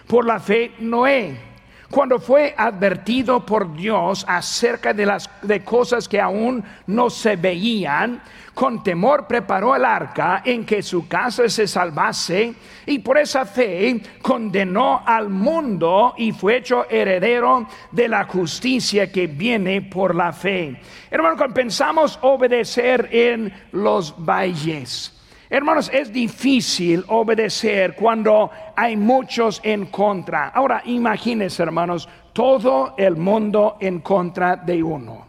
por 0.07 0.27
la 0.27 0.39
fe 0.39 0.73
Noé 0.81 1.56
cuando 1.91 2.19
fue 2.19 2.55
advertido 2.57 3.47
por 3.47 3.75
Dios 3.75 4.25
acerca 4.29 4.93
de 4.93 5.07
las 5.07 5.31
de 5.43 5.63
cosas 5.63 6.09
que 6.09 6.21
aún 6.21 6.65
no 6.87 7.11
se 7.11 7.37
veían, 7.37 8.21
con 8.55 8.83
temor 8.83 9.27
preparó 9.27 9.77
el 9.77 9.85
arca 9.85 10.43
en 10.45 10.65
que 10.65 10.83
su 10.83 11.07
casa 11.07 11.49
se 11.49 11.67
salvase 11.69 12.55
y 12.87 12.99
por 13.01 13.19
esa 13.19 13.45
fe 13.45 14.01
condenó 14.23 15.03
al 15.05 15.29
mundo 15.29 16.15
y 16.17 16.33
fue 16.33 16.57
hecho 16.57 16.87
heredero 16.89 17.69
de 17.93 18.09
la 18.09 18.25
justicia 18.25 19.13
que 19.13 19.27
viene 19.27 19.83
por 19.83 20.15
la 20.15 20.33
fe. 20.33 20.81
Hermano, 21.11 21.37
cuando 21.37 21.55
pensamos 21.55 22.19
obedecer 22.23 23.09
en 23.13 23.53
los 23.73 24.15
valles, 24.17 25.16
Hermanos, 25.49 25.91
es 25.93 26.13
difícil 26.13 27.05
obedecer 27.09 27.95
cuando 27.95 28.51
hay 28.75 28.97
muchos 28.97 29.61
en 29.63 29.87
contra. 29.87 30.49
Ahora, 30.49 30.83
imagínense, 30.85 31.63
hermanos, 31.63 32.09
todo 32.33 32.95
el 32.99 33.17
mundo 33.17 33.77
en 33.81 34.01
contra 34.01 34.57
de 34.57 34.83
uno. 34.83 35.27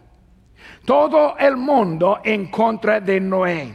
Todo 0.86 1.38
el 1.38 1.56
mundo 1.56 2.20
en 2.24 2.48
contra 2.48 3.00
de 3.00 3.20
Noé. 3.20 3.74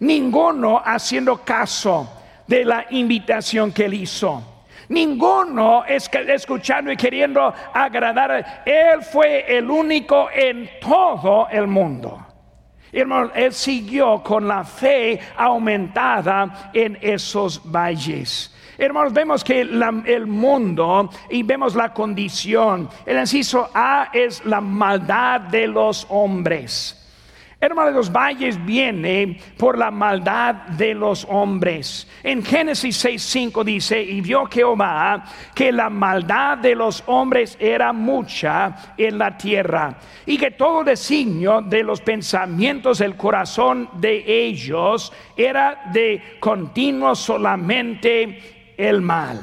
Ninguno 0.00 0.80
haciendo 0.84 1.38
caso 1.44 2.08
de 2.46 2.64
la 2.64 2.86
invitación 2.90 3.72
que 3.72 3.86
él 3.86 3.94
hizo. 3.94 4.42
Ninguno 4.88 5.84
escuchando 5.86 6.92
y 6.92 6.96
queriendo 6.96 7.52
agradar. 7.72 8.62
Él 8.64 9.02
fue 9.02 9.44
el 9.56 9.68
único 9.68 10.28
en 10.30 10.70
todo 10.80 11.48
el 11.50 11.66
mundo. 11.66 12.33
Hermanos, 12.94 13.32
él 13.34 13.52
siguió 13.52 14.22
con 14.22 14.46
la 14.46 14.64
fe 14.64 15.18
aumentada 15.36 16.70
en 16.72 16.96
esos 17.00 17.60
valles. 17.64 18.54
Hermanos, 18.78 19.12
vemos 19.12 19.42
que 19.42 19.60
el 19.60 20.26
mundo 20.26 21.10
y 21.28 21.42
vemos 21.42 21.74
la 21.74 21.92
condición. 21.92 22.88
El 23.04 23.18
inciso 23.18 23.68
A 23.74 24.10
es 24.12 24.44
la 24.44 24.60
maldad 24.60 25.40
de 25.42 25.66
los 25.66 26.06
hombres. 26.08 27.03
Hermano, 27.64 27.92
los 27.92 28.12
valles 28.12 28.62
viene 28.62 29.38
por 29.56 29.78
la 29.78 29.90
maldad 29.90 30.54
de 30.76 30.92
los 30.92 31.26
hombres. 31.30 32.06
En 32.22 32.44
Génesis 32.44 33.02
6:5 33.02 33.64
dice, 33.64 34.02
y 34.02 34.20
vio 34.20 34.44
Jehová 34.44 35.24
que 35.54 35.72
la 35.72 35.88
maldad 35.88 36.58
de 36.58 36.74
los 36.74 37.02
hombres 37.06 37.56
era 37.58 37.94
mucha 37.94 38.94
en 38.98 39.16
la 39.16 39.38
tierra, 39.38 39.96
y 40.26 40.36
que 40.36 40.50
todo 40.50 40.84
designio 40.84 41.62
de 41.62 41.82
los 41.82 42.02
pensamientos 42.02 42.98
del 42.98 43.16
corazón 43.16 43.88
de 43.94 44.22
ellos 44.26 45.10
era 45.34 45.84
de 45.90 46.36
continuo 46.40 47.14
solamente 47.14 48.74
el 48.76 49.00
mal. 49.00 49.40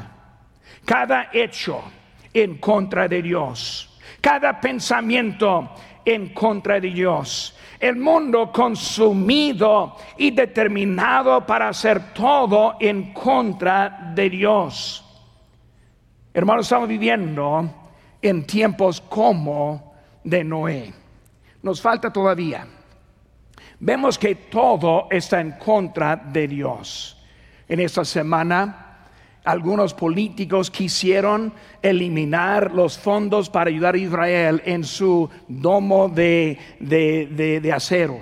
Cada 0.85 1.31
hecho 1.33 1.81
en 2.31 2.59
contra 2.59 3.07
de 3.07 3.19
Dios, 3.23 3.99
cada 4.21 4.61
pensamiento 4.61 5.71
en 6.05 6.29
contra 6.35 6.79
de 6.79 6.91
Dios 6.91 7.57
el 7.81 7.95
mundo 7.95 8.51
consumido 8.51 9.97
y 10.15 10.31
determinado 10.31 11.45
para 11.45 11.69
hacer 11.69 12.13
todo 12.13 12.75
en 12.79 13.11
contra 13.11 14.13
de 14.13 14.29
Dios. 14.29 15.03
Hermanos, 16.31 16.67
estamos 16.67 16.87
viviendo 16.87 17.69
en 18.21 18.45
tiempos 18.45 19.01
como 19.01 19.95
de 20.23 20.43
Noé. 20.43 20.93
Nos 21.63 21.81
falta 21.81 22.13
todavía. 22.13 22.67
Vemos 23.79 24.19
que 24.19 24.35
todo 24.35 25.07
está 25.09 25.41
en 25.41 25.53
contra 25.53 26.15
de 26.15 26.47
Dios. 26.47 27.17
En 27.67 27.79
esta 27.79 28.05
semana 28.05 28.90
algunos 29.43 29.93
políticos 29.93 30.69
quisieron 30.69 31.53
eliminar 31.81 32.71
los 32.73 32.97
fondos 32.97 33.49
para 33.49 33.69
ayudar 33.69 33.95
a 33.95 33.99
Israel 33.99 34.61
en 34.65 34.83
su 34.83 35.29
domo 35.47 36.09
de, 36.09 36.59
de, 36.79 37.73
acero, 37.73 38.19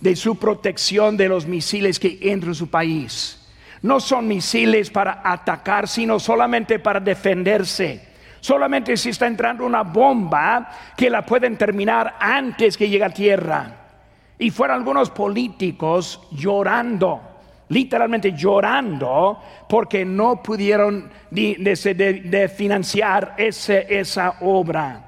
de 0.00 0.16
su 0.16 0.38
protección 0.38 1.16
de 1.16 1.28
los 1.28 1.46
misiles 1.46 1.98
que 1.98 2.18
entran 2.22 2.52
en 2.52 2.54
su 2.54 2.70
país. 2.70 3.36
No 3.82 4.00
son 4.00 4.28
misiles 4.28 4.90
para 4.90 5.20
atacar, 5.24 5.88
sino 5.88 6.18
solamente 6.18 6.78
para 6.78 7.00
defenderse. 7.00 8.08
Solamente 8.40 8.96
si 8.96 9.10
está 9.10 9.26
entrando 9.26 9.66
una 9.66 9.82
bomba 9.82 10.70
que 10.96 11.10
la 11.10 11.24
pueden 11.24 11.58
terminar 11.58 12.16
antes 12.18 12.78
que 12.78 12.88
llegue 12.88 13.04
a 13.04 13.10
tierra. 13.10 13.76
Y 14.38 14.50
fueron 14.50 14.78
algunos 14.78 15.10
políticos 15.10 16.22
llorando 16.30 17.29
literalmente 17.70 18.32
llorando 18.32 19.40
porque 19.68 20.04
no 20.04 20.42
pudieron 20.42 21.10
financiar 22.54 23.34
esa 23.38 24.36
obra. 24.40 25.06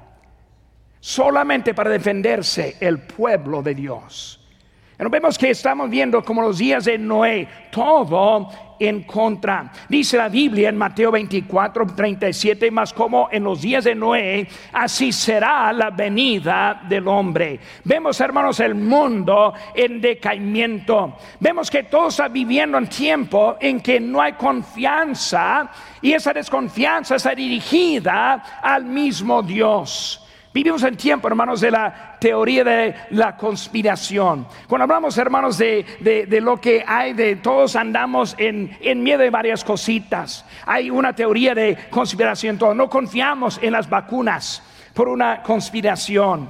Solamente 0.99 1.73
para 1.73 1.89
defenderse 1.89 2.77
el 2.79 2.99
pueblo 2.99 3.61
de 3.61 3.75
Dios. 3.75 4.42
Vemos 4.97 5.37
que 5.37 5.49
estamos 5.49 5.89
viendo 5.89 6.23
como 6.23 6.41
los 6.41 6.57
días 6.57 6.85
de 6.85 6.97
Noé, 6.97 7.47
todo 7.71 8.49
en 8.79 9.03
contra. 9.03 9.71
Dice 9.89 10.17
la 10.17 10.29
Biblia 10.29 10.69
en 10.69 10.77
Mateo 10.77 11.11
24, 11.11 11.87
37, 11.95 12.71
más 12.71 12.93
como 12.93 13.27
en 13.31 13.43
los 13.43 13.61
días 13.61 13.83
de 13.83 13.95
Noé, 13.95 14.47
así 14.71 15.11
será 15.11 15.73
la 15.73 15.89
venida 15.89 16.81
del 16.87 17.07
hombre. 17.07 17.59
Vemos, 17.83 18.19
hermanos, 18.21 18.59
el 18.59 18.75
mundo 18.75 19.53
en 19.73 19.99
decaimiento. 19.99 21.17
Vemos 21.39 21.69
que 21.69 21.83
todos 21.83 22.13
están 22.13 22.33
viviendo 22.33 22.77
en 22.77 22.87
tiempo 22.87 23.57
en 23.59 23.81
que 23.81 23.99
no 23.99 24.21
hay 24.21 24.33
confianza 24.33 25.69
y 26.01 26.13
esa 26.13 26.33
desconfianza 26.33 27.15
está 27.15 27.33
dirigida 27.33 28.59
al 28.61 28.85
mismo 28.85 29.41
Dios. 29.41 30.22
Vivimos 30.53 30.83
en 30.83 30.95
tiempo, 30.95 31.27
hermanos, 31.27 31.61
de 31.61 31.71
la 31.71 32.15
teoría 32.19 32.63
de 32.63 32.95
la 33.09 33.35
conspiración. 33.35 34.45
Cuando 34.67 34.83
hablamos, 34.83 35.17
hermanos, 35.17 35.57
de, 35.57 36.27
lo 36.43 36.61
que 36.61 36.83
hay, 36.87 37.13
de 37.13 37.37
todos 37.37 37.75
andamos 37.75 38.35
en, 38.37 38.77
en, 38.79 39.01
miedo 39.01 39.17
de 39.17 39.31
varias 39.31 39.63
cositas. 39.63 40.45
Hay 40.67 40.91
una 40.91 41.15
teoría 41.15 41.55
de 41.55 41.89
conspiración, 41.89 42.59
todo. 42.59 42.75
No 42.75 42.87
confiamos 42.87 43.59
en 43.63 43.71
las 43.71 43.89
vacunas 43.89 44.61
por 44.93 45.09
una 45.09 45.41
conspiración. 45.41 46.47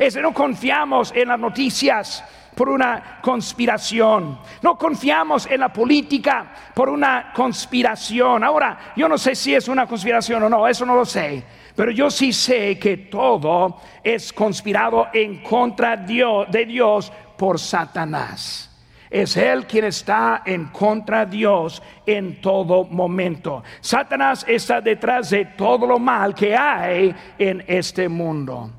Es, 0.00 0.16
no 0.16 0.34
confiamos 0.34 1.12
en 1.14 1.28
las 1.28 1.38
noticias 1.38 2.24
por 2.56 2.68
una 2.68 3.20
conspiración. 3.22 4.36
No 4.62 4.76
confiamos 4.76 5.46
en 5.46 5.60
la 5.60 5.72
política 5.72 6.52
por 6.74 6.88
una 6.88 7.32
conspiración. 7.32 8.42
Ahora, 8.42 8.92
yo 8.96 9.08
no 9.08 9.16
sé 9.16 9.36
si 9.36 9.54
es 9.54 9.68
una 9.68 9.86
conspiración 9.86 10.42
o 10.42 10.48
no, 10.48 10.66
eso 10.66 10.84
no 10.84 10.96
lo 10.96 11.04
sé. 11.04 11.44
Pero 11.74 11.90
yo 11.90 12.10
sí 12.10 12.32
sé 12.32 12.78
que 12.78 12.96
todo 12.96 13.78
es 14.02 14.32
conspirado 14.32 15.08
en 15.12 15.42
contra 15.42 15.96
de 15.96 16.66
Dios 16.66 17.12
por 17.36 17.58
Satanás. 17.58 18.70
Es 19.10 19.36
Él 19.36 19.66
quien 19.66 19.84
está 19.84 20.42
en 20.44 20.66
contra 20.66 21.24
de 21.24 21.36
Dios 21.36 21.82
en 22.06 22.40
todo 22.40 22.84
momento. 22.84 23.62
Satanás 23.80 24.44
está 24.48 24.80
detrás 24.80 25.30
de 25.30 25.44
todo 25.44 25.86
lo 25.86 25.98
mal 25.98 26.34
que 26.34 26.56
hay 26.56 27.14
en 27.38 27.64
este 27.66 28.08
mundo. 28.08 28.70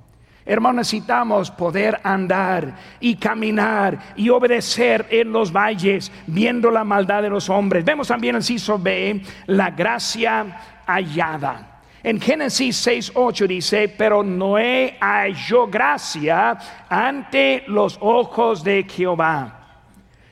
Hermanos, 0.46 0.78
necesitamos 0.78 1.50
poder 1.50 2.00
andar 2.04 2.76
y 3.00 3.16
caminar 3.16 3.98
y 4.16 4.30
obedecer 4.30 5.08
en 5.10 5.32
los 5.32 5.52
valles, 5.52 6.12
viendo 6.28 6.70
la 6.70 6.84
maldad 6.84 7.24
de 7.24 7.30
los 7.30 7.50
hombres. 7.50 7.84
Vemos 7.84 8.08
también 8.08 8.36
en 8.36 8.44
Ciso 8.44 8.78
B 8.78 9.22
la 9.48 9.72
gracia 9.72 10.84
hallada. 10.86 11.75
En 12.06 12.22
Génesis 12.22 12.78
6, 12.78 13.14
8 13.16 13.48
dice, 13.48 13.90
pero 13.90 14.22
Noé 14.22 14.96
halló 15.02 15.66
gracia 15.66 16.56
ante 16.88 17.64
los 17.66 17.98
ojos 18.00 18.64
de 18.64 18.86
Jehová. 18.88 19.82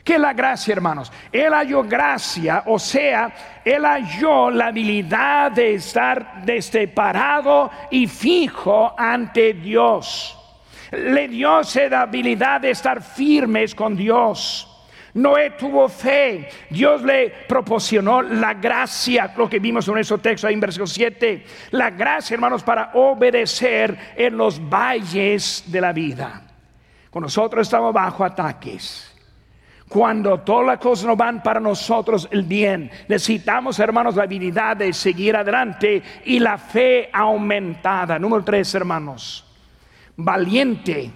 ¿Qué 0.03 0.13
es 0.13 0.19
la 0.19 0.33
gracia, 0.33 0.71
hermanos? 0.71 1.11
Él 1.31 1.51
halló 1.51 1.81
gracia, 1.81 2.61
o 2.67 2.77
sea, 2.77 3.33
él 3.65 3.83
halló 3.85 4.51
la 4.51 4.67
habilidad 4.67 5.51
de 5.51 5.73
estar 5.73 6.43
parado 6.93 7.71
y 7.89 8.05
fijo 8.05 8.93
ante 8.95 9.55
Dios. 9.55 10.37
Le 10.91 11.27
dio 11.27 11.59
la 11.89 12.01
habilidad 12.01 12.61
de 12.61 12.69
estar 12.69 13.01
firmes 13.01 13.73
con 13.73 13.95
Dios. 13.95 14.72
Noé 15.15 15.51
tuvo 15.51 15.87
fe. 15.89 16.49
Dios 16.69 17.03
le 17.03 17.29
proporcionó 17.47 18.21
la 18.21 18.55
gracia, 18.55 19.31
lo 19.37 19.47
que 19.47 19.59
vimos 19.59 19.87
en 19.87 19.99
ese 19.99 20.17
texto 20.17 20.47
ahí 20.47 20.55
en 20.55 20.59
versículo 20.59 20.87
7. 20.87 21.45
La 21.71 21.91
gracia, 21.91 22.33
hermanos, 22.33 22.63
para 22.63 22.91
obedecer 22.93 24.13
en 24.15 24.35
los 24.35 24.59
valles 24.69 25.63
de 25.67 25.81
la 25.81 25.93
vida. 25.93 26.41
Cuando 27.11 27.27
nosotros 27.27 27.67
estamos 27.67 27.93
bajo 27.93 28.23
ataques. 28.23 29.09
Cuando 29.87 30.39
todas 30.39 30.65
las 30.65 30.79
cosas 30.79 31.05
no 31.05 31.15
van 31.15 31.43
para 31.43 31.59
nosotros 31.59 32.27
el 32.31 32.41
bien, 32.41 32.89
necesitamos, 33.07 33.77
hermanos, 33.77 34.15
la 34.15 34.23
habilidad 34.23 34.77
de 34.77 34.91
seguir 34.91 35.35
adelante 35.35 36.01
y 36.25 36.39
la 36.39 36.57
fe 36.57 37.11
aumentada. 37.13 38.17
Número 38.17 38.43
tres, 38.43 38.73
hermanos, 38.73 39.45
valiente 40.15 41.11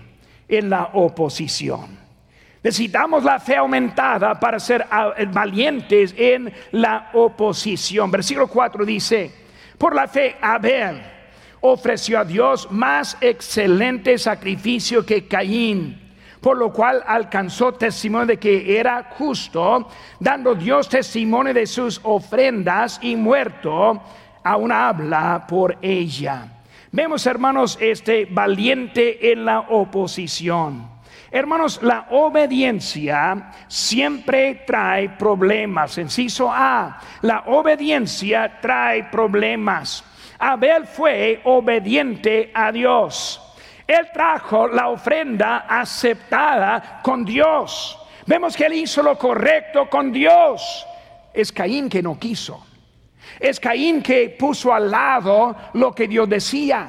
en 0.48 0.70
la 0.70 0.92
oposición. 0.94 2.07
Necesitamos 2.68 3.24
la 3.24 3.40
fe 3.40 3.56
aumentada 3.56 4.38
para 4.38 4.60
ser 4.60 4.86
ah, 4.92 5.14
valientes 5.32 6.14
en 6.18 6.52
la 6.74 7.12
oposición. 7.14 8.12
Versículo 8.12 8.48
4 8.48 8.84
dice, 8.84 9.32
por 9.78 9.96
la 9.96 10.06
fe 10.06 10.36
Abel 10.42 11.02
ofreció 11.62 12.20
a 12.20 12.26
Dios 12.26 12.70
más 12.70 13.16
excelente 13.22 14.18
sacrificio 14.18 15.06
que 15.06 15.30
Caín, 15.30 16.14
por 16.42 16.58
lo 16.58 16.74
cual 16.74 17.02
alcanzó 17.08 17.72
testimonio 17.72 18.28
de 18.28 18.38
que 18.38 18.78
era 18.78 19.12
justo, 19.18 19.88
dando 20.20 20.54
Dios 20.54 20.90
testimonio 20.90 21.54
de 21.54 21.68
sus 21.68 22.02
ofrendas 22.04 23.00
y 23.02 23.16
muerto, 23.16 24.04
aún 24.44 24.74
habla 24.74 25.48
por 25.48 25.78
ella. 25.82 26.50
Vemos, 26.92 27.26
hermanos, 27.28 27.78
este 27.80 28.26
valiente 28.26 29.32
en 29.32 29.46
la 29.46 29.62
oposición. 29.62 30.97
Hermanos, 31.38 31.80
la 31.84 32.08
obediencia 32.10 33.52
siempre 33.68 34.64
trae 34.66 35.10
problemas. 35.10 35.96
Enciso 36.00 36.52
A, 36.52 37.00
la 37.22 37.44
obediencia 37.46 38.60
trae 38.60 39.04
problemas. 39.04 40.04
Abel 40.40 40.88
fue 40.88 41.40
obediente 41.44 42.52
a 42.56 42.72
Dios. 42.72 43.40
Él 43.86 44.10
trajo 44.12 44.68
la 44.68 44.90
ofrenda 44.90 45.68
aceptada 45.70 47.02
con 47.04 47.24
Dios. 47.24 48.00
Vemos 48.26 48.58
que 48.58 48.66
él 48.66 48.74
hizo 48.74 49.04
lo 49.04 49.16
correcto 49.16 49.88
con 49.88 50.12
Dios. 50.12 50.88
Es 51.32 51.52
Caín 51.52 51.88
que 51.88 52.02
no 52.02 52.18
quiso. 52.18 52.66
Es 53.40 53.60
Caín 53.60 54.02
que 54.02 54.36
puso 54.40 54.74
al 54.74 54.90
lado 54.90 55.56
lo 55.74 55.94
que 55.94 56.08
Dios 56.08 56.28
decía. 56.28 56.88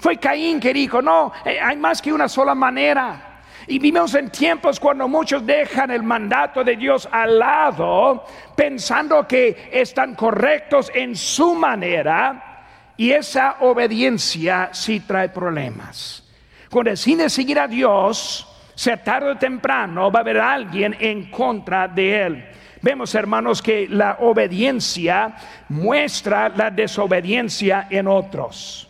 Fue 0.00 0.16
Caín 0.18 0.58
que 0.58 0.72
dijo, 0.72 1.00
no, 1.00 1.30
eh, 1.44 1.60
hay 1.60 1.76
más 1.76 2.02
que 2.02 2.12
una 2.12 2.28
sola 2.28 2.56
manera. 2.56 3.27
Y 3.70 3.78
vivimos 3.78 4.14
en 4.14 4.30
tiempos 4.30 4.80
cuando 4.80 5.06
muchos 5.08 5.44
dejan 5.44 5.90
el 5.90 6.02
mandato 6.02 6.64
de 6.64 6.74
Dios 6.74 7.06
al 7.12 7.38
lado, 7.38 8.24
pensando 8.56 9.28
que 9.28 9.68
están 9.70 10.14
correctos 10.14 10.90
en 10.94 11.14
su 11.14 11.54
manera, 11.54 12.64
y 12.96 13.10
esa 13.10 13.58
obediencia 13.60 14.70
sí 14.72 15.00
trae 15.00 15.28
problemas. 15.28 16.24
Cuando 16.70 16.92
decide 16.92 17.28
seguir 17.28 17.58
a 17.60 17.68
Dios, 17.68 18.48
sea 18.74 19.02
tarde 19.04 19.32
o 19.32 19.36
temprano 19.36 20.10
va 20.10 20.20
a 20.20 20.22
haber 20.22 20.38
alguien 20.38 20.96
en 20.98 21.30
contra 21.30 21.86
de 21.86 22.22
él. 22.22 22.48
Vemos, 22.80 23.14
hermanos, 23.14 23.60
que 23.60 23.86
la 23.86 24.16
obediencia 24.20 25.34
muestra 25.68 26.48
la 26.48 26.70
desobediencia 26.70 27.86
en 27.90 28.08
otros. 28.08 28.88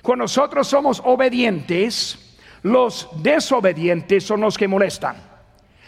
Cuando 0.00 0.24
nosotros 0.24 0.68
somos 0.68 1.02
obedientes, 1.04 2.25
los 2.66 3.08
desobedientes 3.22 4.24
son 4.24 4.40
los 4.40 4.58
que 4.58 4.66
molestan, 4.66 5.16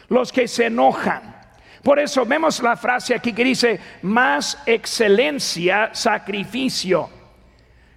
los 0.08 0.32
que 0.32 0.46
se 0.46 0.66
enojan. 0.66 1.36
Por 1.82 1.98
eso 1.98 2.24
vemos 2.24 2.62
la 2.62 2.76
frase 2.76 3.16
aquí 3.16 3.32
que 3.32 3.42
dice, 3.42 3.80
más 4.02 4.62
excelencia, 4.64 5.90
sacrificio. 5.92 7.10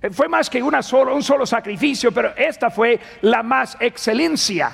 Eh, 0.02 0.10
fue 0.10 0.28
más 0.28 0.50
que 0.50 0.64
una 0.64 0.82
solo, 0.82 1.16
un 1.16 1.22
solo 1.22 1.46
sacrificio, 1.46 2.12
pero 2.12 2.36
esta 2.36 2.72
fue 2.72 3.00
la 3.22 3.44
más 3.44 3.78
excelencia. 3.80 4.72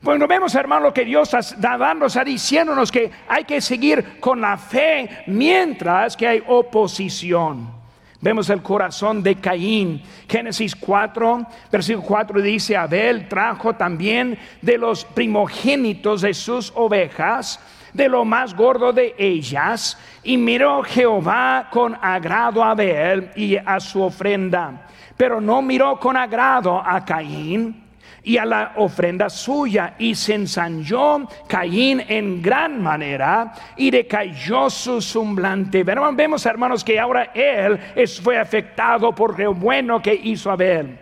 Bueno, 0.00 0.26
vemos, 0.26 0.54
hermano, 0.54 0.94
que 0.94 1.04
Dios 1.04 1.34
está 1.34 1.76
dándonos, 1.76 2.18
diciéndonos 2.24 2.90
que 2.90 3.10
hay 3.28 3.44
que 3.44 3.60
seguir 3.60 4.20
con 4.20 4.40
la 4.40 4.56
fe 4.56 5.24
mientras 5.26 6.16
que 6.16 6.28
hay 6.28 6.42
oposición. 6.46 7.83
Vemos 8.24 8.48
el 8.48 8.62
corazón 8.62 9.22
de 9.22 9.34
Caín. 9.34 10.00
Génesis 10.26 10.74
4, 10.74 11.46
versículo 11.70 12.06
4 12.06 12.40
dice, 12.40 12.74
Abel 12.74 13.28
trajo 13.28 13.74
también 13.74 14.38
de 14.62 14.78
los 14.78 15.04
primogénitos 15.04 16.22
de 16.22 16.32
sus 16.32 16.72
ovejas, 16.74 17.60
de 17.92 18.08
lo 18.08 18.24
más 18.24 18.56
gordo 18.56 18.94
de 18.94 19.14
ellas, 19.18 19.98
y 20.22 20.38
miró 20.38 20.82
Jehová 20.84 21.68
con 21.70 21.98
agrado 22.00 22.64
a 22.64 22.70
Abel 22.70 23.30
y 23.36 23.58
a 23.58 23.78
su 23.78 24.00
ofrenda, 24.00 24.86
pero 25.18 25.38
no 25.38 25.60
miró 25.60 26.00
con 26.00 26.16
agrado 26.16 26.80
a 26.82 27.04
Caín 27.04 27.83
y 28.24 28.38
a 28.38 28.44
la 28.46 28.72
ofrenda 28.76 29.28
suya 29.28 29.94
y 29.98 30.14
se 30.14 30.34
ensañó 30.34 31.28
Caín 31.46 32.02
en 32.08 32.40
gran 32.40 32.82
manera 32.82 33.52
y 33.76 33.90
decayó 33.90 34.70
su 34.70 35.00
semblante. 35.00 35.84
Vemos 35.84 36.46
hermanos 36.46 36.82
que 36.82 36.98
ahora 36.98 37.30
él 37.34 37.78
fue 38.22 38.38
afectado 38.38 39.14
por 39.14 39.38
lo 39.38 39.54
bueno 39.54 40.00
que 40.00 40.14
hizo 40.14 40.50
Abel. 40.50 40.98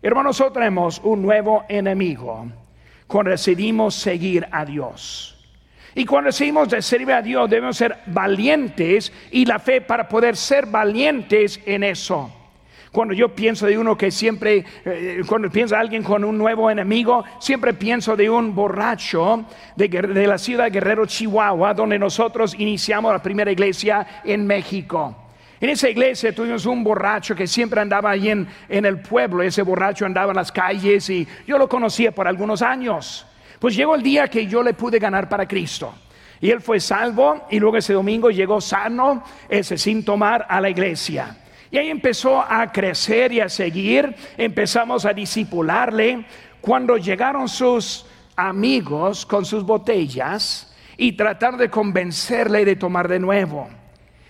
Hermanos, 0.00 0.38
nosotros 0.38 0.54
tenemos 0.54 1.00
un 1.02 1.20
nuevo 1.22 1.64
enemigo 1.68 2.46
cuando 3.08 3.32
decidimos 3.32 3.96
seguir 3.96 4.46
a 4.52 4.64
Dios. 4.64 5.34
Y 5.96 6.04
cuando 6.04 6.28
decidimos 6.28 6.68
de 6.68 6.80
servir 6.80 7.12
a 7.12 7.22
Dios 7.22 7.50
debemos 7.50 7.76
ser 7.76 7.98
valientes 8.06 9.12
y 9.32 9.44
la 9.44 9.58
fe 9.58 9.80
para 9.80 10.08
poder 10.08 10.36
ser 10.36 10.66
valientes 10.66 11.60
en 11.66 11.82
eso. 11.82 12.37
Cuando 12.92 13.14
yo 13.14 13.34
pienso 13.34 13.66
de 13.66 13.78
uno 13.78 13.96
que 13.96 14.10
siempre, 14.10 14.64
eh, 14.84 15.22
cuando 15.26 15.50
pienso 15.50 15.74
de 15.74 15.80
alguien 15.80 16.02
con 16.02 16.24
un 16.24 16.38
nuevo 16.38 16.70
enemigo, 16.70 17.24
siempre 17.38 17.74
pienso 17.74 18.16
de 18.16 18.30
un 18.30 18.54
borracho 18.54 19.44
de, 19.76 20.26
la 20.26 20.38
ciudad 20.38 20.64
de 20.64 20.70
Guerrero, 20.70 21.06
Chihuahua, 21.06 21.74
donde 21.74 21.98
nosotros 21.98 22.54
iniciamos 22.58 23.12
la 23.12 23.22
primera 23.22 23.52
iglesia 23.52 24.22
en 24.24 24.46
México. 24.46 25.16
En 25.60 25.70
esa 25.70 25.88
iglesia 25.88 26.34
tuvimos 26.34 26.66
un 26.66 26.84
borracho 26.84 27.34
que 27.34 27.46
siempre 27.46 27.80
andaba 27.80 28.10
ahí 28.10 28.30
en 28.30 28.46
el 28.68 29.00
pueblo, 29.00 29.42
ese 29.42 29.62
borracho 29.62 30.06
andaba 30.06 30.30
en 30.30 30.36
las 30.36 30.52
calles 30.52 31.10
y 31.10 31.26
yo 31.46 31.58
lo 31.58 31.68
conocía 31.68 32.12
por 32.12 32.28
algunos 32.28 32.62
años. 32.62 33.26
Pues 33.58 33.74
llegó 33.74 33.96
el 33.96 34.02
día 34.02 34.28
que 34.28 34.46
yo 34.46 34.62
le 34.62 34.74
pude 34.74 34.98
ganar 34.98 35.28
para 35.28 35.46
Cristo. 35.46 35.92
Y 36.40 36.50
él 36.50 36.60
fue 36.60 36.78
salvo 36.78 37.46
y 37.50 37.58
luego 37.58 37.76
ese 37.76 37.92
domingo 37.92 38.30
llegó 38.30 38.60
sano, 38.60 39.24
ese 39.48 39.76
sin 39.76 40.04
tomar 40.04 40.46
a 40.48 40.60
la 40.60 40.70
iglesia. 40.70 41.36
Y 41.70 41.78
ahí 41.78 41.90
empezó 41.90 42.40
a 42.40 42.70
crecer 42.72 43.32
y 43.32 43.40
a 43.40 43.48
seguir, 43.48 44.14
empezamos 44.36 45.04
a 45.04 45.12
disipularle. 45.12 46.24
Cuando 46.60 46.96
llegaron 46.96 47.48
sus 47.48 48.06
amigos 48.36 49.26
con 49.26 49.44
sus 49.44 49.64
botellas 49.64 50.74
y 50.96 51.12
tratar 51.12 51.56
de 51.56 51.68
convencerle 51.68 52.64
de 52.64 52.76
tomar 52.76 53.08
de 53.08 53.18
nuevo. 53.18 53.68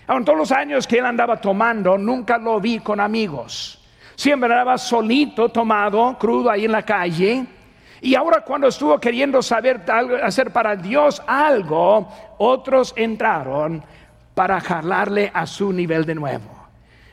En 0.07 0.25
todos 0.25 0.37
los 0.37 0.51
años 0.51 0.87
que 0.87 0.97
él 0.97 1.05
andaba 1.05 1.39
tomando, 1.39 1.97
nunca 1.97 2.37
lo 2.37 2.59
vi 2.59 2.79
con 2.79 2.99
amigos. 2.99 3.79
Siempre 4.15 4.51
andaba 4.51 4.77
solito, 4.77 5.49
tomado, 5.49 6.17
crudo 6.19 6.49
ahí 6.49 6.65
en 6.65 6.71
la 6.71 6.83
calle. 6.83 7.45
Y 8.01 8.15
ahora 8.15 8.41
cuando 8.41 8.67
estuvo 8.67 8.99
queriendo 8.99 9.41
saber 9.41 9.85
hacer 10.23 10.51
para 10.51 10.75
Dios 10.75 11.21
algo, 11.27 12.11
otros 12.37 12.93
entraron 12.97 13.83
para 14.33 14.59
jalarle 14.59 15.31
a 15.33 15.45
su 15.45 15.71
nivel 15.71 16.05
de 16.05 16.15
nuevo. 16.15 16.58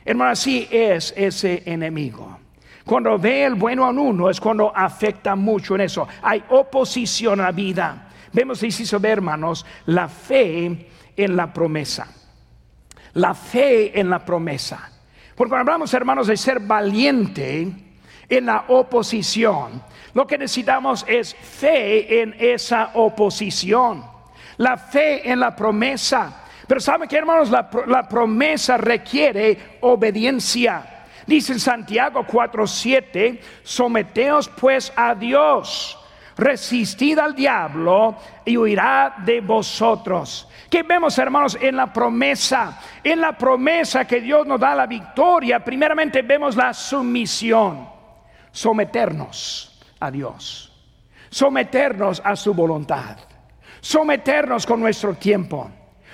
Hermano, 0.07 0.31
así 0.31 0.69
es 0.71 1.13
ese 1.17 1.65
enemigo. 1.67 2.39
Cuando 2.85 3.19
ve 3.19 3.45
el 3.45 3.57
bueno 3.57 3.91
en 3.91 3.99
uno 3.99 4.31
es 4.31 4.41
cuando 4.41 4.75
afecta 4.75 5.35
mucho 5.35 5.75
en 5.75 5.81
eso. 5.81 6.07
Hay 6.23 6.45
oposición 6.49 7.41
a 7.41 7.45
la 7.45 7.53
vida. 7.53 8.09
Vemos, 8.33 8.63
hizo 8.63 9.01
ver, 9.01 9.19
hermanos, 9.19 9.67
la 9.87 10.09
fe 10.09 10.89
en 11.17 11.37
la 11.37 11.53
promesa. 11.53 12.07
La 13.15 13.35
fe 13.35 13.99
en 13.99 14.09
la 14.09 14.25
promesa. 14.25 14.89
Porque 15.35 15.51
cuando 15.51 15.73
hablamos, 15.73 15.93
hermanos, 15.93 16.29
de 16.29 16.37
ser 16.37 16.61
valiente 16.61 17.69
en 18.29 18.47
la 18.47 18.67
oposición, 18.69 19.83
lo 20.15 20.25
que 20.25 20.39
necesitamos 20.39 21.05
es 21.09 21.35
fe 21.35 22.23
en 22.23 22.37
esa 22.39 22.93
oposición. 22.95 24.05
La 24.59 24.77
fe 24.77 25.29
en 25.29 25.41
la 25.41 25.57
promesa. 25.57 26.45
Pero 26.67 26.81
¿saben 26.81 27.09
qué, 27.09 27.17
hermanos? 27.17 27.51
La, 27.51 27.69
la 27.87 28.09
promesa 28.09 28.77
requiere 28.77 29.79
obediencia. 29.81 30.97
Dice 31.27 31.53
en 31.53 31.61
Santiago 31.61 32.25
4:7, 32.25 33.41
someteos 33.63 34.49
pues 34.49 34.93
a 34.95 35.15
Dios, 35.15 35.99
resistid 36.37 37.19
al 37.19 37.35
diablo 37.35 38.17
y 38.45 38.57
huirá 38.57 39.17
de 39.25 39.41
vosotros. 39.41 40.49
¿Qué 40.71 40.83
vemos, 40.83 41.19
hermanos, 41.19 41.57
en 41.61 41.77
la 41.77 41.93
promesa? 41.93 42.81
En 43.03 43.21
la 43.21 43.37
promesa 43.37 44.05
que 44.05 44.21
Dios 44.21 44.47
nos 44.47 44.61
da 44.61 44.75
la 44.75 44.87
victoria, 44.87 45.65
primeramente 45.65 46.23
vemos 46.23 46.57
la 46.57 46.73
sumisión, 46.73 47.89
someternos 48.51 49.81
a 49.99 50.11
Dios, 50.11 50.73
someternos 51.31 52.21
a 52.25 52.37
su 52.37 52.55
voluntad, 52.55 53.17
someternos 53.81 54.67
con 54.67 54.81
nuestro 54.81 55.15
tiempo, 55.15 55.71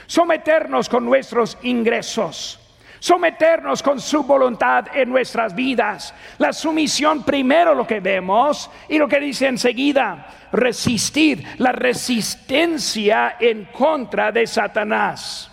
someternos 0.06 0.88
con 0.88 1.04
nuestros 1.04 1.58
ingresos 1.62 2.58
someternos 3.02 3.82
con 3.82 4.00
su 4.00 4.22
voluntad 4.22 4.86
en 4.94 5.08
nuestras 5.08 5.52
vidas. 5.56 6.14
La 6.38 6.52
sumisión 6.52 7.24
primero 7.24 7.74
lo 7.74 7.84
que 7.84 7.98
vemos 7.98 8.70
y 8.88 8.96
lo 8.96 9.08
que 9.08 9.18
dice 9.18 9.48
enseguida, 9.48 10.28
resistir, 10.52 11.44
la 11.58 11.72
resistencia 11.72 13.38
en 13.40 13.64
contra 13.64 14.30
de 14.30 14.46
Satanás. 14.46 15.50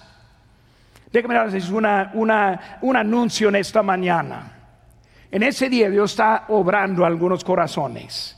Déjame 1.11 1.33
darles 1.33 1.69
un 1.71 2.95
anuncio 2.95 3.49
en 3.49 3.55
esta 3.55 3.81
mañana. 3.81 4.51
En 5.31 5.41
ese 5.41 5.69
día 5.69 5.89
Dios 5.89 6.11
está 6.11 6.45
obrando 6.49 7.03
algunos 7.03 7.43
corazones. 7.43 8.37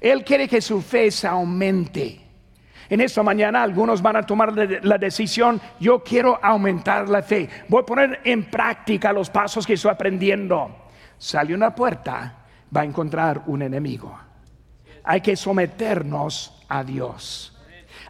Él 0.00 0.24
quiere 0.24 0.48
que 0.48 0.62
su 0.62 0.80
fe 0.80 1.10
se 1.10 1.26
aumente. 1.26 2.25
En 2.88 3.00
esta 3.00 3.22
mañana 3.22 3.62
algunos 3.62 4.00
van 4.00 4.16
a 4.16 4.22
tomar 4.22 4.52
la 4.82 4.98
decisión, 4.98 5.60
yo 5.80 6.02
quiero 6.02 6.38
aumentar 6.42 7.08
la 7.08 7.22
fe, 7.22 7.48
voy 7.68 7.82
a 7.82 7.86
poner 7.86 8.20
en 8.24 8.44
práctica 8.44 9.12
los 9.12 9.30
pasos 9.30 9.66
que 9.66 9.74
estoy 9.74 9.90
aprendiendo. 9.90 10.88
Sale 11.18 11.54
una 11.54 11.74
puerta, 11.74 12.44
va 12.74 12.82
a 12.82 12.84
encontrar 12.84 13.42
un 13.46 13.62
enemigo. 13.62 14.16
Hay 15.04 15.20
que 15.20 15.36
someternos 15.36 16.64
a 16.68 16.84
Dios. 16.84 17.52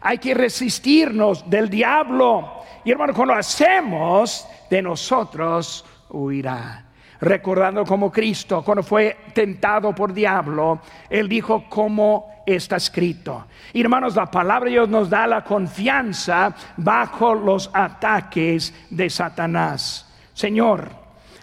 Hay 0.01 0.17
que 0.19 0.33
resistirnos 0.33 1.49
del 1.49 1.69
diablo. 1.69 2.61
Y 2.83 2.91
hermano, 2.91 3.13
cuando 3.13 3.33
hacemos, 3.33 4.47
de 4.69 4.81
nosotros 4.81 5.85
huirá 6.09 6.83
recordando 7.19 7.83
como 7.83 8.11
Cristo, 8.11 8.63
cuando 8.63 8.83
fue 8.83 9.17
tentado 9.33 9.93
por 9.93 10.13
diablo, 10.13 10.79
él 11.09 11.27
dijo 11.27 11.65
como 11.67 12.36
está 12.55 12.77
escrito. 12.77 13.45
Hermanos, 13.73 14.15
la 14.15 14.25
palabra 14.31 14.65
de 14.65 14.71
Dios 14.71 14.89
nos 14.89 15.09
da 15.09 15.27
la 15.27 15.43
confianza 15.43 16.55
bajo 16.77 17.35
los 17.35 17.69
ataques 17.73 18.73
de 18.89 19.09
Satanás. 19.09 20.07
Señor, 20.33 20.89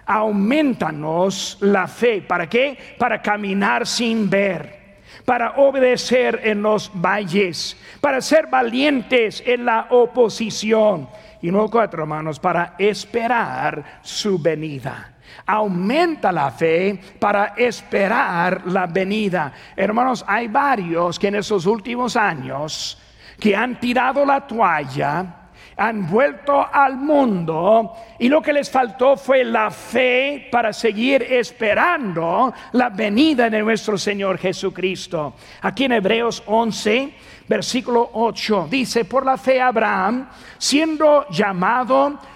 aumentanos 0.07 1.59
la 1.61 1.87
fe. 1.87 2.23
¿Para 2.23 2.49
qué? 2.49 2.97
Para 2.99 3.21
caminar 3.21 3.87
sin 3.87 4.29
ver 4.29 4.85
para 5.25 5.53
obedecer 5.53 6.41
en 6.45 6.61
los 6.61 6.91
valles, 6.93 7.79
para 8.03 8.21
ser 8.21 8.49
valientes 8.49 9.43
en 9.47 9.65
la 9.65 9.87
oposición. 9.89 11.09
Y 11.41 11.51
luego 11.51 11.71
cuatro 11.71 12.03
hermanos, 12.03 12.39
para 12.39 12.75
esperar 12.79 14.01
su 14.03 14.39
venida 14.39 15.14
aumenta 15.47 16.33
la 16.33 16.51
fe 16.51 16.99
para 17.19 17.55
esperar 17.57 18.63
la 18.67 18.87
venida. 18.87 19.53
Hermanos, 19.77 20.25
hay 20.27 20.49
varios 20.49 21.19
que 21.19 21.29
en 21.29 21.37
esos 21.37 21.67
últimos 21.67 22.17
años 22.17 22.99
que 23.39 23.55
han 23.55 23.79
tirado 23.81 24.25
la 24.25 24.47
toalla, 24.47 25.45
han 25.77 26.09
vuelto 26.09 26.67
al 26.73 26.97
mundo 26.97 27.95
y 28.19 28.29
lo 28.29 28.41
que 28.41 28.53
les 28.53 28.71
faltó 28.71 29.17
fue 29.17 29.45
la 29.45 29.71
fe 29.71 30.49
para 30.51 30.73
seguir 30.73 31.23
esperando 31.23 32.53
la 32.73 32.91
venida 32.91 33.51
de 33.51 33.61
nuestro 33.61 33.99
Señor 33.99 34.39
Jesucristo. 34.39 35.35
Aquí 35.63 35.85
en 35.85 35.93
Hebreos 35.93 36.43
11, 36.47 37.15
versículo 37.49 38.11
8, 38.13 38.69
dice, 38.71 39.05
por 39.05 39.27
la 39.27 39.37
fe 39.37 39.61
Abraham, 39.61 40.29
siendo 40.59 41.27
llamado, 41.29 42.19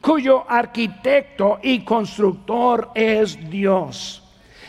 cuyo 0.00 0.44
arquitecto 0.48 1.58
y 1.62 1.84
constructor 1.84 2.90
es 2.94 3.50
Dios. 3.50 4.22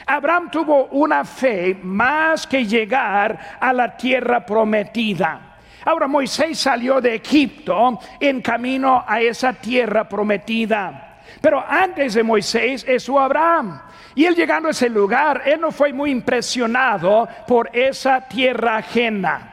Abraham 0.06 0.52
tuvo 0.52 0.86
una 0.88 1.24
fe 1.24 1.78
más 1.82 2.46
que 2.46 2.66
llegar 2.66 3.58
a 3.60 3.72
la 3.72 3.96
tierra 3.96 4.46
prometida. 4.46 5.58
Ahora 5.86 6.08
Moisés 6.08 6.60
salió 6.60 7.00
de 7.00 7.16
Egipto 7.16 8.00
en 8.20 8.42
camino 8.42 9.04
a 9.08 9.22
esa 9.22 9.54
tierra 9.54 10.08
prometida. 10.08 11.20
Pero 11.40 11.64
antes 11.68 12.14
de 12.14 12.24
Moisés 12.24 12.86
es 12.88 13.04
su 13.04 13.18
Abraham. 13.18 13.82
Y 14.14 14.26
él 14.26 14.36
llegando 14.36 14.68
a 14.68 14.72
ese 14.72 14.90
lugar, 14.90 15.44
él 15.46 15.62
no 15.62 15.72
fue 15.72 15.94
muy 15.94 16.12
impresionado 16.12 17.28
por 17.48 17.70
esa 17.74 18.28
tierra 18.28 18.78
ajena. 18.78 19.52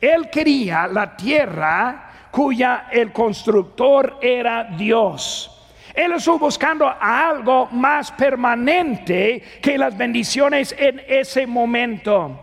Él 0.00 0.28
quería 0.30 0.88
la 0.88 1.16
tierra 1.16 2.11
cuya 2.32 2.88
el 2.90 3.12
constructor 3.12 4.18
era 4.20 4.64
Dios. 4.64 5.50
Él 5.94 6.12
estuvo 6.12 6.38
buscando 6.40 6.88
algo 6.88 7.66
más 7.66 8.10
permanente 8.12 9.42
que 9.60 9.76
las 9.76 9.96
bendiciones 9.96 10.74
en 10.76 11.02
ese 11.06 11.46
momento. 11.46 12.40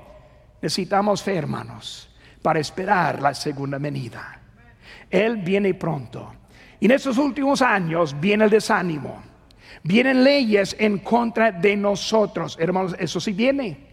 Necesitamos 0.61 1.23
fe, 1.23 1.35
hermanos, 1.35 2.07
para 2.43 2.59
esperar 2.59 3.19
la 3.19 3.33
segunda 3.33 3.79
venida. 3.79 4.39
Él 5.09 5.37
viene 5.37 5.73
pronto. 5.73 6.33
Y 6.79 6.85
en 6.85 6.91
estos 6.91 7.17
últimos 7.17 7.63
años 7.63 8.17
viene 8.19 8.43
el 8.43 8.51
desánimo. 8.51 9.23
Vienen 9.81 10.23
leyes 10.23 10.75
en 10.77 10.99
contra 10.99 11.51
de 11.51 11.75
nosotros. 11.75 12.57
Hermanos, 12.59 12.95
eso 12.99 13.19
sí 13.19 13.33
viene. 13.33 13.88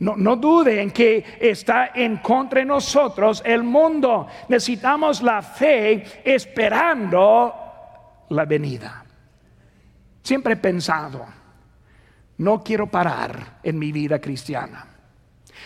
No, 0.00 0.16
no 0.16 0.36
duden 0.36 0.90
que 0.90 1.24
está 1.38 1.92
en 1.94 2.16
contra 2.18 2.60
de 2.60 2.66
nosotros 2.66 3.42
el 3.44 3.62
mundo. 3.62 4.26
Necesitamos 4.48 5.22
la 5.22 5.42
fe 5.42 6.22
esperando 6.24 7.54
la 8.30 8.44
venida. 8.46 9.04
Siempre 10.22 10.54
he 10.54 10.56
pensado, 10.56 11.26
no 12.38 12.62
quiero 12.62 12.86
parar 12.86 13.58
en 13.62 13.78
mi 13.78 13.92
vida 13.92 14.18
cristiana. 14.18 14.86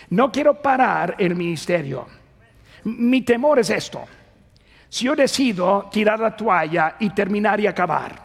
No 0.09 0.31
quiero 0.31 0.61
parar 0.61 1.15
el 1.17 1.35
ministerio. 1.35 2.05
Mi 2.83 3.21
temor 3.21 3.59
es 3.59 3.69
esto. 3.69 4.03
Si 4.89 5.05
yo 5.05 5.15
decido 5.15 5.87
tirar 5.91 6.19
la 6.19 6.35
toalla 6.35 6.95
y 6.99 7.09
terminar 7.11 7.59
y 7.59 7.67
acabar, 7.67 8.15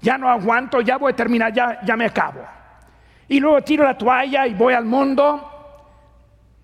ya 0.00 0.16
no 0.16 0.28
aguanto, 0.28 0.80
ya 0.80 0.96
voy 0.96 1.12
a 1.12 1.16
terminar, 1.16 1.52
ya 1.52 1.96
me 1.96 2.06
acabo. 2.06 2.40
Y 3.28 3.40
luego 3.40 3.62
tiro 3.62 3.84
la 3.84 3.98
toalla 3.98 4.46
y 4.46 4.54
voy 4.54 4.74
al 4.74 4.84
mundo, 4.84 5.55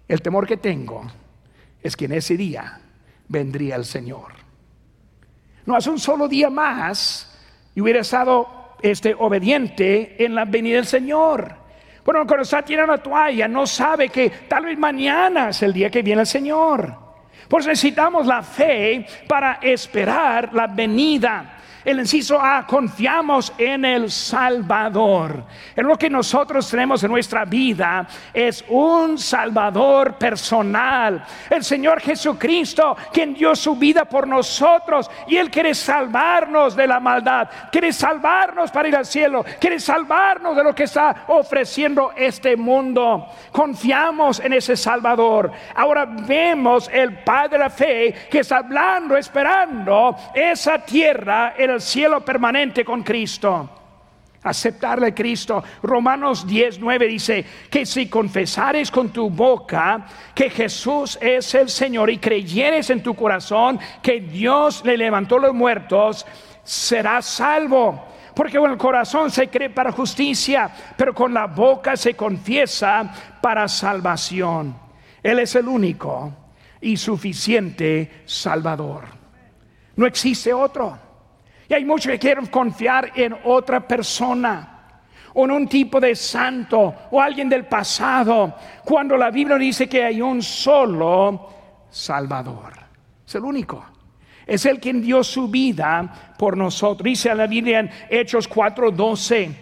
el 0.09 0.23
temor 0.23 0.47
que 0.47 0.57
tengo 0.57 1.05
es 1.83 1.97
que 1.97 2.05
en 2.05 2.13
ese 2.13 2.37
día 2.37 2.81
vendría 3.29 3.77
el 3.77 3.85
Señor. 3.85 4.33
No 5.65 5.77
hace 5.77 5.91
un 5.91 5.99
solo 5.99 6.29
día 6.29 6.51
más 6.51 7.39
y 7.75 7.81
hubiera 7.81 8.01
estado 8.01 8.77
este 8.83 9.15
obediente 9.15 10.23
en 10.25 10.35
la 10.35 10.45
venida 10.45 10.77
del 10.77 10.87
Señor. 10.87 11.55
Bueno, 12.05 12.27
cuando 12.27 12.43
está 12.43 12.63
tirando 12.63 12.93
la 12.93 13.03
toalla, 13.03 13.47
no 13.47 13.67
sabe 13.67 14.09
que 14.09 14.29
tal 14.49 14.65
vez 14.65 14.77
mañana 14.77 15.51
es 15.51 15.63
el 15.63 15.73
día 15.73 15.89
que 15.91 16.03
viene 16.03 16.23
el 16.23 16.27
Señor. 16.27 16.97
Pues 17.49 17.67
necesitamos 17.67 18.27
la 18.27 18.43
fe 18.43 19.07
para 19.29 19.55
esperar 19.63 20.53
la 20.53 20.67
venida 20.67 21.52
el 21.85 22.01
inciso 22.01 22.41
A, 22.41 22.67
confiamos 22.67 23.53
en 23.59 23.85
el 23.85 24.11
Salvador. 24.11 25.45
En 25.77 25.87
lo 25.87 25.97
que 25.97 26.09
nosotros 26.11 26.69
tenemos 26.71 27.03
en 27.05 27.11
nuestra 27.11 27.45
vida 27.45 28.07
es 28.33 28.65
un 28.69 29.19
Salvador 29.19 30.15
personal. 30.15 31.25
El 31.51 31.63
Señor 31.63 32.01
Jesucristo, 32.01 32.97
quien 33.13 33.35
dio 33.35 33.55
su 33.55 33.77
vida 33.77 34.05
por 34.05 34.27
nosotros 34.27 35.11
y 35.27 35.37
Él 35.37 35.51
quiere 35.51 35.75
salvarnos 35.75 36.75
de 36.75 36.87
la 36.87 37.01
maldad, 37.01 37.49
quiere 37.71 37.93
salvarnos 37.93 38.71
para 38.71 38.89
ir 38.89 38.97
al 38.97 39.07
cielo, 39.07 39.45
quiere 39.61 39.79
salvarnos 39.79 40.57
de 40.57 40.65
lo 40.65 40.75
que 40.75 40.85
está 40.85 41.25
ofreciendo 41.29 42.13
este 42.17 42.57
mundo. 42.57 43.27
Confiamos 43.51 44.41
en 44.41 44.55
ese 44.55 44.77
Salvador. 44.77 45.53
Ahora 45.75 46.07
vemos 46.07 46.89
el 46.93 47.19
Padre 47.23 47.43
de 47.53 47.59
la 47.59 47.71
fe 47.71 48.15
que 48.31 48.41
está 48.41 48.59
hablando, 48.59 49.17
esperando 49.17 50.17
esa 50.35 50.79
tierra, 50.79 51.55
el 51.57 51.72
cielo 51.81 52.25
permanente 52.25 52.85
con 52.85 53.03
Cristo. 53.03 53.71
Aceptarle 54.43 55.09
a 55.09 55.15
Cristo. 55.15 55.63
Romanos 55.83 56.47
10, 56.47 56.81
9 56.81 57.07
dice 57.07 57.45
que 57.71 57.87
si 57.87 58.09
confesares 58.09 58.91
con 58.91 59.11
tu 59.11 59.31
boca 59.31 60.05
que 60.35 60.51
Jesús 60.51 61.17
es 61.21 61.55
el 61.55 61.69
Señor 61.69 62.11
y 62.11 62.19
creyeres 62.19 62.91
en 62.91 63.03
tu 63.03 63.15
corazón 63.15 63.79
que 64.03 64.21
Dios 64.21 64.85
le 64.85 64.97
levantó 64.97 65.39
los 65.39 65.55
muertos, 65.55 66.27
serás 66.65 67.27
salvo. 67.27 68.09
Porque 68.35 68.59
con 68.59 68.71
el 68.71 68.79
corazón 68.79 69.31
se 69.31 69.49
cree 69.49 69.71
para 69.71 69.93
justicia, 69.93 70.71
pero 70.97 71.15
con 71.15 71.33
la 71.33 71.47
boca 71.47 71.97
se 71.97 72.15
confiesa 72.15 73.39
para 73.41 73.69
salvación. 73.69 74.75
Él 75.23 75.39
es 75.39 75.55
el 75.55 75.69
único 75.69 76.33
y 76.81 76.97
suficiente 76.97 78.23
Salvador. 78.25 79.05
No 79.95 80.07
existe 80.07 80.53
otro. 80.53 81.12
Y 81.73 81.75
hay 81.75 81.87
muchos 81.87 82.13
que 82.13 82.19
quieren 82.19 82.49
confiar 82.49 83.13
en 83.15 83.35
otra 83.45 83.81
persona 83.89 85.01
o 85.33 85.47
en 85.47 85.53
un 85.53 85.67
tipo 85.67 85.99
de 85.99 86.15
santo 86.15 86.95
o 87.11 87.19
alguien 87.19 87.49
del 87.49 87.65
pasado, 87.65 88.55
cuando 88.85 89.17
la 89.17 89.31
Biblia 89.31 89.57
dice 89.57 89.89
que 89.89 90.05
hay 90.05 90.21
un 90.21 90.43
solo 90.43 91.49
Salvador. 91.89 92.75
Es 93.27 93.37
el 93.37 93.45
único. 93.45 93.83
Es 94.47 94.67
el 94.67 94.81
quien 94.81 95.01
dio 95.01 95.25
su 95.25 95.49
vida 95.49 96.35
por 96.37 96.59
nosotros. 96.59 97.05
Dice 97.05 97.35
la 97.35 97.47
Biblia 97.47 97.79
en 97.79 97.91
Hechos 98.11 98.47
4:12. 98.51 99.57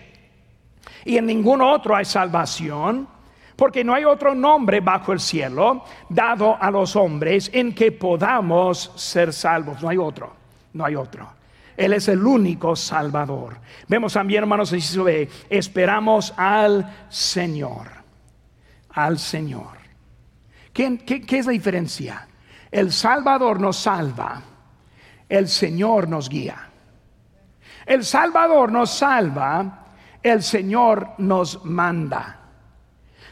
Y 1.05 1.17
en 1.17 1.27
ningún 1.27 1.63
otro 1.63 1.95
hay 1.95 2.07
salvación, 2.07 3.07
porque 3.55 3.85
no 3.85 3.95
hay 3.95 4.05
otro 4.05 4.35
nombre 4.35 4.81
bajo 4.81 5.13
el 5.13 5.21
cielo 5.21 5.85
dado 6.09 6.61
a 6.61 6.73
los 6.73 6.97
hombres 6.97 7.53
en 7.55 7.73
que 7.73 7.93
podamos 7.93 8.91
ser 8.97 9.33
salvos. 9.33 9.81
No 9.81 9.89
hay 9.89 9.99
otro, 9.99 10.33
no 10.73 10.85
hay 10.85 10.97
otro. 10.97 11.40
Él 11.81 11.95
es 11.95 12.09
el 12.09 12.27
único 12.27 12.77
Salvador. 12.77 13.57
Vemos 13.89 14.13
también, 14.13 14.43
hermanos, 14.43 14.75
esperamos 15.49 16.35
al 16.37 17.07
Señor. 17.09 17.89
Al 18.91 19.19
Señor. 19.19 19.79
¿Qué, 20.75 20.99
qué 20.99 21.39
es 21.39 21.47
la 21.47 21.53
diferencia? 21.53 22.29
El 22.71 22.93
Salvador 22.93 23.61
nos 23.61 23.79
salva, 23.79 24.43
el 25.27 25.49
Señor 25.49 26.07
nos 26.07 26.29
guía. 26.29 26.69
El 27.87 28.05
Salvador 28.05 28.71
nos 28.71 28.91
salva, 28.91 29.87
el 30.23 30.43
Señor 30.43 31.13
nos 31.17 31.65
manda. 31.65 32.41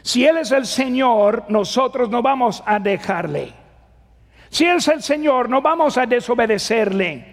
Si 0.01 0.25
Él 0.25 0.37
es 0.37 0.51
el 0.51 0.65
Señor, 0.65 1.45
nosotros 1.49 2.09
no 2.09 2.23
vamos 2.23 2.63
a 2.65 2.79
dejarle. 2.79 3.53
Si 4.49 4.65
Él 4.65 4.77
es 4.77 4.87
el 4.87 5.03
Señor, 5.03 5.49
no 5.49 5.61
vamos 5.61 5.99
a 5.99 6.07
desobedecerle. 6.07 7.28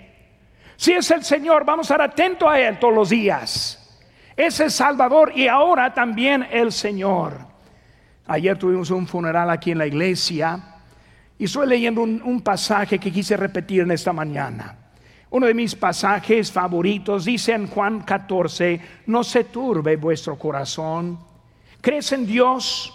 Si 0.76 0.92
es 0.92 1.10
el 1.10 1.24
Señor, 1.24 1.64
vamos 1.64 1.90
a 1.90 1.94
estar 1.94 2.10
atentos 2.10 2.48
a 2.48 2.60
Él 2.60 2.78
todos 2.78 2.94
los 2.94 3.08
días. 3.08 3.82
Es 4.36 4.60
el 4.60 4.70
Salvador 4.70 5.32
y 5.34 5.48
ahora 5.48 5.94
también 5.94 6.46
el 6.50 6.70
Señor. 6.70 7.38
Ayer 8.26 8.58
tuvimos 8.58 8.90
un 8.90 9.06
funeral 9.06 9.48
aquí 9.50 9.70
en 9.70 9.78
la 9.78 9.86
iglesia 9.86 10.60
y 11.38 11.44
estoy 11.44 11.66
leyendo 11.66 12.02
un, 12.02 12.40
pasaje 12.42 12.98
que 12.98 13.12
quise 13.12 13.36
repetir 13.36 13.82
en 13.82 13.90
esta 13.92 14.12
mañana. 14.12 14.76
Uno 15.30 15.46
de 15.46 15.54
mis 15.54 15.74
pasajes 15.74 16.52
favoritos 16.52 17.24
dice 17.24 17.52
en 17.52 17.66
Juan 17.66 18.00
14, 18.02 18.80
no 19.06 19.24
se 19.24 19.44
turbe 19.44 19.96
vuestro 19.96 20.38
corazón. 20.38 21.18
¿Crees 21.80 22.12
en 22.12 22.26
Dios? 22.26 22.92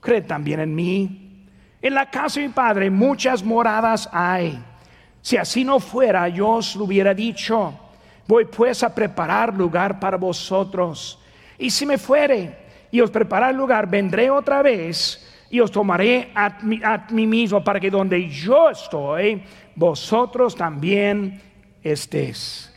Cree 0.00 0.22
también 0.22 0.60
en 0.60 0.74
mí. 0.74 1.48
En 1.80 1.94
la 1.94 2.10
casa 2.10 2.40
de 2.40 2.48
mi 2.48 2.52
Padre 2.52 2.90
muchas 2.90 3.42
moradas 3.42 4.08
hay. 4.12 4.62
Si 5.26 5.36
así 5.36 5.64
no 5.64 5.80
fuera, 5.80 6.28
yo 6.28 6.50
os 6.50 6.76
lo 6.76 6.84
hubiera 6.84 7.12
dicho. 7.12 7.76
Voy 8.28 8.44
pues 8.44 8.84
a 8.84 8.94
preparar 8.94 9.52
lugar 9.52 9.98
para 9.98 10.16
vosotros. 10.16 11.18
Y 11.58 11.68
si 11.68 11.84
me 11.84 11.98
fuere 11.98 12.56
y 12.92 13.00
os 13.00 13.10
preparar 13.10 13.52
lugar, 13.52 13.90
vendré 13.90 14.30
otra 14.30 14.62
vez 14.62 15.28
y 15.50 15.58
os 15.58 15.72
tomaré 15.72 16.30
a 16.32 16.60
mí, 17.10 17.26
mismo 17.26 17.64
para 17.64 17.80
que 17.80 17.90
donde 17.90 18.28
yo 18.28 18.70
estoy, 18.70 19.42
vosotros 19.74 20.54
también 20.54 21.42
estés. 21.82 22.72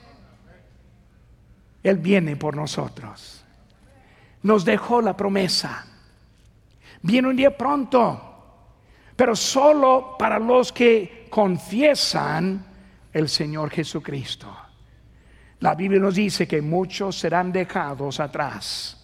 Él 1.84 1.98
viene 1.98 2.36
por 2.36 2.56
nosotros. 2.56 3.46
Nos 4.42 4.66
dejó 4.66 5.04
la 5.04 5.16
promesa. 5.16 5.86
Viene 7.04 7.28
un 7.28 7.36
día 7.36 7.56
pronto, 7.56 8.20
pero 9.16 9.36
solo 9.36 10.16
para 10.18 10.40
los 10.40 10.72
que 10.72 11.19
confiesan 11.30 12.66
el 13.14 13.30
Señor 13.30 13.70
Jesucristo. 13.70 14.56
La 15.60 15.76
Biblia 15.76 16.00
nos 16.00 16.16
dice 16.16 16.48
que 16.48 16.62
muchos 16.62 17.18
serán 17.18 17.52
dejados 17.52 18.20
atrás 18.20 18.96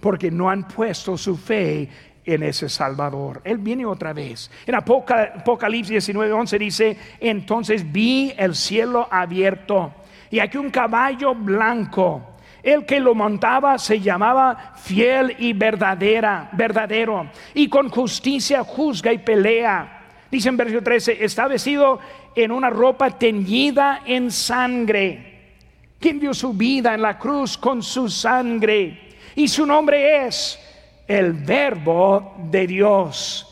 porque 0.00 0.30
no 0.30 0.48
han 0.48 0.66
puesto 0.66 1.16
su 1.16 1.36
fe 1.36 1.88
en 2.24 2.42
ese 2.42 2.68
Salvador. 2.68 3.42
Él 3.44 3.58
viene 3.58 3.84
otra 3.84 4.12
vez. 4.12 4.50
En 4.66 4.74
Apocalipsis 4.74 6.08
19:11 6.08 6.58
dice, 6.58 6.96
entonces 7.20 7.90
vi 7.90 8.32
el 8.36 8.54
cielo 8.54 9.06
abierto 9.10 9.92
y 10.30 10.38
aquí 10.38 10.56
un 10.56 10.70
caballo 10.70 11.34
blanco. 11.34 12.26
El 12.62 12.84
que 12.84 13.00
lo 13.00 13.14
montaba 13.14 13.78
se 13.78 14.00
llamaba 14.00 14.74
fiel 14.76 15.34
y 15.38 15.54
verdadera, 15.54 16.50
verdadero, 16.52 17.30
y 17.54 17.68
con 17.68 17.88
justicia 17.88 18.62
juzga 18.62 19.12
y 19.12 19.18
pelea. 19.18 19.99
Dice 20.30 20.48
en 20.48 20.56
versículo 20.56 20.84
13, 20.84 21.24
está 21.24 21.48
vestido 21.48 21.98
en 22.34 22.52
una 22.52 22.70
ropa 22.70 23.10
teñida 23.10 24.02
en 24.06 24.30
sangre. 24.30 25.54
Quien 25.98 26.20
dio 26.20 26.32
su 26.32 26.52
vida 26.52 26.94
en 26.94 27.02
la 27.02 27.18
cruz 27.18 27.58
con 27.58 27.82
su 27.82 28.08
sangre. 28.08 29.16
Y 29.34 29.48
su 29.48 29.66
nombre 29.66 30.26
es 30.26 30.58
el 31.06 31.32
verbo 31.32 32.36
de 32.50 32.66
Dios. 32.66 33.46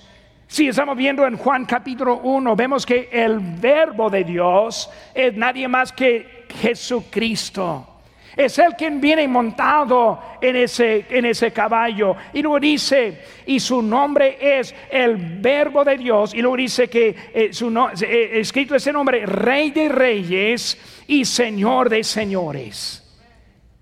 Si 0.46 0.68
estamos 0.68 0.96
viendo 0.96 1.26
en 1.26 1.36
Juan 1.36 1.66
capítulo 1.66 2.20
1, 2.22 2.56
vemos 2.56 2.86
que 2.86 3.10
el 3.12 3.38
verbo 3.38 4.08
de 4.08 4.24
Dios 4.24 4.88
es 5.14 5.36
nadie 5.36 5.68
más 5.68 5.92
que 5.92 6.46
Jesucristo. 6.60 7.97
Es 8.38 8.56
Él 8.60 8.76
quien 8.78 9.00
viene 9.00 9.26
montado 9.26 10.20
en 10.40 10.54
ese, 10.54 11.06
en 11.10 11.24
ese 11.24 11.50
caballo. 11.50 12.14
Y 12.32 12.40
luego 12.40 12.60
dice, 12.60 13.24
y 13.46 13.58
su 13.58 13.82
nombre 13.82 14.38
es 14.40 14.72
el 14.92 15.40
verbo 15.40 15.82
de 15.82 15.96
Dios. 15.96 16.34
Y 16.34 16.40
luego 16.40 16.56
dice 16.56 16.86
que 16.86 17.16
eh, 17.34 17.52
su 17.52 17.68
eh, 18.00 18.38
escrito 18.38 18.76
ese 18.76 18.92
nombre, 18.92 19.26
Rey 19.26 19.72
de 19.72 19.88
Reyes 19.88 20.78
y 21.08 21.24
Señor 21.24 21.90
de 21.90 22.04
Señores. 22.04 23.04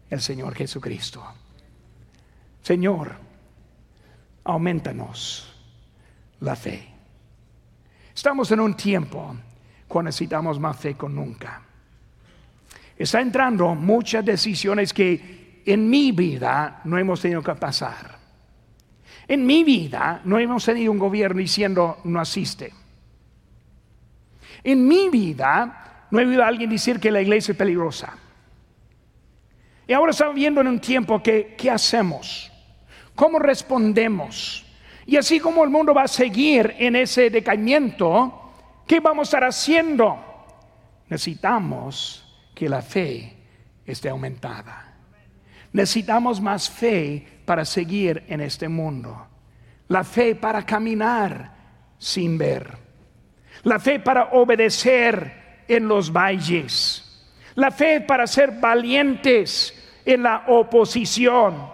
El 0.08 0.22
Señor 0.22 0.54
Jesucristo. 0.54 1.22
Señor, 2.62 3.14
aumentanos 4.42 5.54
la 6.40 6.56
fe. 6.56 6.82
Estamos 8.14 8.50
en 8.52 8.60
un 8.60 8.74
tiempo 8.74 9.36
cuando 9.86 10.08
necesitamos 10.08 10.58
más 10.58 10.78
fe 10.78 10.94
con 10.94 11.14
nunca 11.14 11.66
está 12.98 13.20
entrando 13.20 13.74
muchas 13.74 14.24
decisiones 14.24 14.92
que 14.92 15.62
en 15.66 15.88
mi 15.90 16.12
vida 16.12 16.80
no 16.84 16.96
hemos 16.98 17.20
tenido 17.20 17.42
que 17.42 17.54
pasar. 17.54 18.16
En 19.28 19.44
mi 19.44 19.64
vida 19.64 20.20
no 20.24 20.38
hemos 20.38 20.64
tenido 20.64 20.92
un 20.92 20.98
gobierno 20.98 21.40
diciendo 21.40 21.98
no 22.04 22.20
asiste. 22.20 22.72
En 24.62 24.86
mi 24.86 25.08
vida 25.08 26.06
no 26.10 26.20
he 26.20 26.26
oído 26.26 26.42
a 26.42 26.46
alguien 26.46 26.70
decir 26.70 27.00
que 27.00 27.10
la 27.10 27.20
iglesia 27.20 27.52
es 27.52 27.58
peligrosa. 27.58 28.16
Y 29.88 29.92
ahora 29.92 30.10
estamos 30.10 30.34
viendo 30.34 30.60
en 30.60 30.68
un 30.68 30.80
tiempo 30.80 31.22
que, 31.22 31.54
¿qué 31.56 31.70
hacemos? 31.70 32.50
¿Cómo 33.14 33.38
respondemos? 33.38 34.64
Y 35.06 35.16
así 35.16 35.38
como 35.38 35.62
el 35.62 35.70
mundo 35.70 35.94
va 35.94 36.02
a 36.02 36.08
seguir 36.08 36.74
en 36.78 36.96
ese 36.96 37.30
decaimiento, 37.30 38.52
¿qué 38.86 38.98
vamos 38.98 39.28
a 39.28 39.28
estar 39.28 39.44
haciendo? 39.44 40.18
Necesitamos 41.08 42.25
que 42.56 42.70
la 42.70 42.80
fe 42.80 43.36
esté 43.84 44.08
aumentada. 44.08 44.94
Necesitamos 45.72 46.40
más 46.40 46.70
fe 46.70 47.42
para 47.44 47.66
seguir 47.66 48.24
en 48.28 48.40
este 48.40 48.66
mundo. 48.66 49.26
La 49.88 50.02
fe 50.02 50.34
para 50.34 50.64
caminar 50.64 51.54
sin 51.98 52.38
ver. 52.38 52.78
la 53.62 53.78
fe 53.80 53.98
para 53.98 54.32
obedecer 54.32 55.64
en 55.66 55.88
los 55.88 56.12
valles, 56.12 57.24
la 57.54 57.70
fe 57.70 58.00
para 58.00 58.26
ser 58.26 58.52
valientes 58.52 59.74
en 60.04 60.22
la 60.22 60.44
oposición 60.48 61.72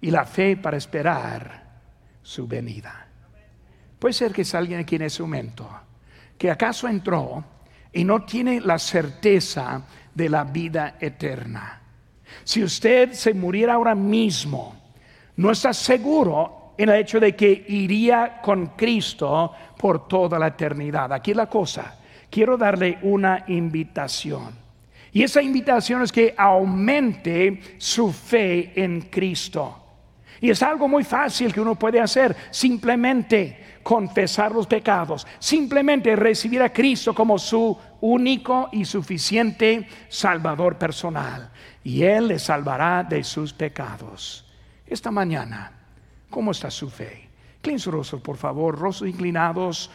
y 0.00 0.10
la 0.10 0.24
fe 0.24 0.56
para 0.56 0.76
esperar 0.76 1.64
su 2.22 2.46
venida. 2.46 3.08
Puede 3.98 4.12
ser 4.12 4.32
que 4.32 4.44
alguien 4.52 4.80
aquí 4.80 4.96
en 4.96 5.02
ese 5.02 5.22
momento 5.22 5.68
que 6.36 6.50
acaso 6.50 6.86
entró 6.86 7.42
y 7.92 8.04
no 8.04 8.24
tiene 8.24 8.60
la 8.60 8.78
certeza 8.78 9.82
de 10.14 10.28
la 10.28 10.44
vida 10.44 10.96
eterna. 11.00 11.80
Si 12.44 12.62
usted 12.62 13.12
se 13.12 13.34
muriera 13.34 13.74
ahora 13.74 13.94
mismo, 13.94 14.74
no 15.36 15.50
está 15.50 15.72
seguro 15.72 16.74
en 16.78 16.88
el 16.88 16.96
hecho 16.96 17.20
de 17.20 17.36
que 17.36 17.64
iría 17.68 18.40
con 18.42 18.68
Cristo 18.68 19.52
por 19.78 20.08
toda 20.08 20.38
la 20.38 20.48
eternidad. 20.48 21.12
Aquí 21.12 21.34
la 21.34 21.46
cosa, 21.46 21.98
quiero 22.30 22.56
darle 22.56 22.98
una 23.02 23.44
invitación. 23.48 24.62
Y 25.12 25.22
esa 25.22 25.42
invitación 25.42 26.02
es 26.02 26.10
que 26.10 26.34
aumente 26.36 27.76
su 27.76 28.10
fe 28.10 28.72
en 28.74 29.02
Cristo. 29.02 29.78
Y 30.40 30.50
es 30.50 30.62
algo 30.62 30.88
muy 30.88 31.04
fácil 31.04 31.52
que 31.52 31.60
uno 31.60 31.76
puede 31.76 32.00
hacer, 32.00 32.34
simplemente 32.50 33.61
confesar 33.82 34.52
los 34.52 34.66
pecados, 34.66 35.26
simplemente 35.38 36.14
recibir 36.16 36.62
a 36.62 36.72
Cristo 36.72 37.14
como 37.14 37.38
su 37.38 37.76
único 38.00 38.68
y 38.72 38.84
suficiente 38.84 39.88
Salvador 40.08 40.78
personal. 40.78 41.50
Y 41.84 42.02
Él 42.02 42.28
le 42.28 42.38
salvará 42.38 43.02
de 43.02 43.24
sus 43.24 43.52
pecados. 43.52 44.44
Esta 44.86 45.10
mañana, 45.10 45.72
¿cómo 46.30 46.50
está 46.50 46.70
su 46.70 46.90
fe? 46.90 47.28
Inclinen 47.56 47.78
su 47.78 47.90
rostro, 47.90 48.20
por 48.20 48.36
favor, 48.36 48.78
rostros 48.78 49.08
inclinados, 49.08 49.90